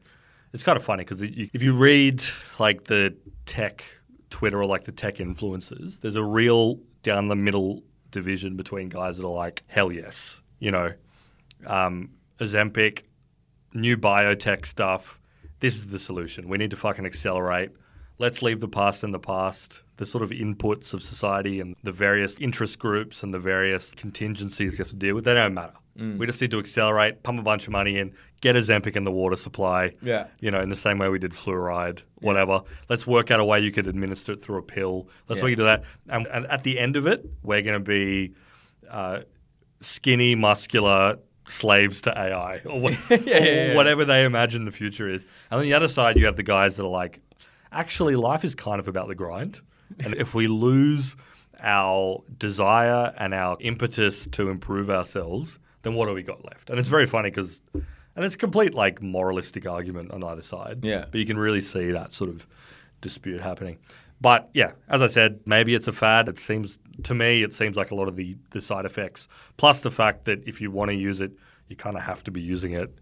[0.51, 2.23] It's kind of funny because if you read
[2.57, 3.15] like the
[3.45, 3.83] tech
[4.31, 9.17] Twitter or like the tech influencers, there's a real down the middle division between guys
[9.17, 10.91] that are like, hell yes, you know,
[11.67, 12.09] um,
[12.39, 13.03] Ozempic,
[13.75, 15.19] new biotech stuff.
[15.59, 16.47] This is the solution.
[16.49, 17.69] We need to fucking accelerate.
[18.19, 19.81] Let's leave the past in the past.
[19.97, 24.73] The sort of inputs of society and the various interest groups and the various contingencies
[24.73, 25.73] you have to deal with, they don't matter.
[26.17, 29.03] We just need to accelerate, pump a bunch of money in, get a Ozempic in
[29.03, 29.95] the water supply.
[30.01, 30.27] Yeah.
[30.39, 32.61] You know, in the same way we did fluoride, whatever.
[32.87, 35.09] Let's work out a way you could administer it through a pill.
[35.27, 35.43] Let's Yeah.
[35.49, 35.83] work do that.
[36.07, 38.33] And, and at the end of it, we're going to be
[38.89, 39.23] uh,
[39.81, 41.17] skinny, muscular
[41.49, 43.75] slaves to AI or, wha- yeah, or yeah.
[43.75, 45.25] whatever they imagine the future is.
[45.51, 47.19] And on the other side, you have the guys that are like,
[47.71, 49.61] actually, life is kind of about the grind.
[49.99, 51.15] And if we lose
[51.61, 56.69] our desire and our impetus to improve ourselves, then what do we got left?
[56.69, 60.79] And it's very funny because, and it's a complete like moralistic argument on either side.
[60.83, 61.05] Yeah.
[61.09, 62.47] But you can really see that sort of
[63.01, 63.79] dispute happening.
[64.21, 66.27] But yeah, as I said, maybe it's a fad.
[66.27, 69.79] It seems to me, it seems like a lot of the, the side effects, plus
[69.79, 71.31] the fact that if you want to use it,
[71.69, 72.93] you kind of have to be using it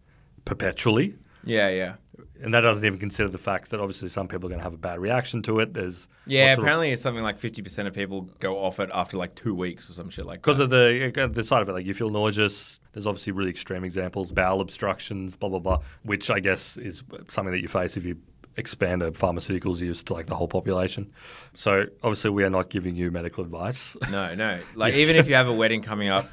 [0.45, 1.15] perpetually.
[1.43, 1.95] Yeah, yeah.
[2.41, 4.73] And that doesn't even consider the fact that obviously some people are going to have
[4.73, 5.73] a bad reaction to it.
[5.73, 9.55] There's Yeah, apparently it's something like 50% of people go off it after like two
[9.55, 11.93] weeks or some shit like because of the uh, the side of it, like you
[11.93, 12.79] feel nauseous.
[12.93, 17.51] There's obviously really extreme examples, bowel obstructions, blah blah blah, which I guess is something
[17.51, 18.17] that you face if you
[18.57, 21.11] expand a pharmaceuticals use to like the whole population.
[21.53, 23.95] So obviously we are not giving you medical advice.
[24.11, 24.61] No, no.
[24.75, 26.29] Like even if you have a wedding coming up,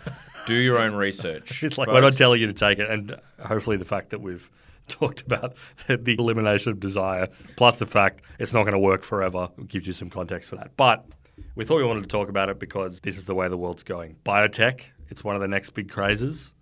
[0.47, 1.63] do your own research.
[1.63, 1.95] it's like folks.
[1.95, 4.49] we're not telling you to take it, and hopefully the fact that we've
[4.89, 5.55] talked about
[5.87, 9.87] the elimination of desire, plus the fact it's not going to work forever, It gives
[9.87, 10.77] you some context for that.
[10.77, 11.07] But
[11.55, 13.83] we thought we wanted to talk about it because this is the way the world's
[13.83, 14.17] going.
[14.25, 16.55] Biotech, it's one of the next big crazes,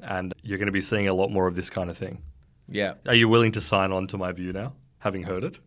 [0.00, 2.22] and you're going to be seeing a lot more of this kind of thing.
[2.68, 2.94] Yeah.
[3.06, 5.58] Are you willing to sign on to my view now, having heard it?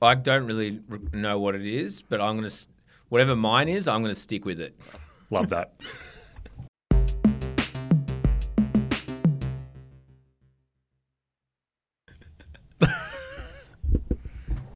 [0.00, 0.80] I don't really
[1.12, 2.66] know what it is, but I'm going to,
[3.08, 4.78] whatever mine is, I'm going to stick with it.
[5.30, 5.74] Love that.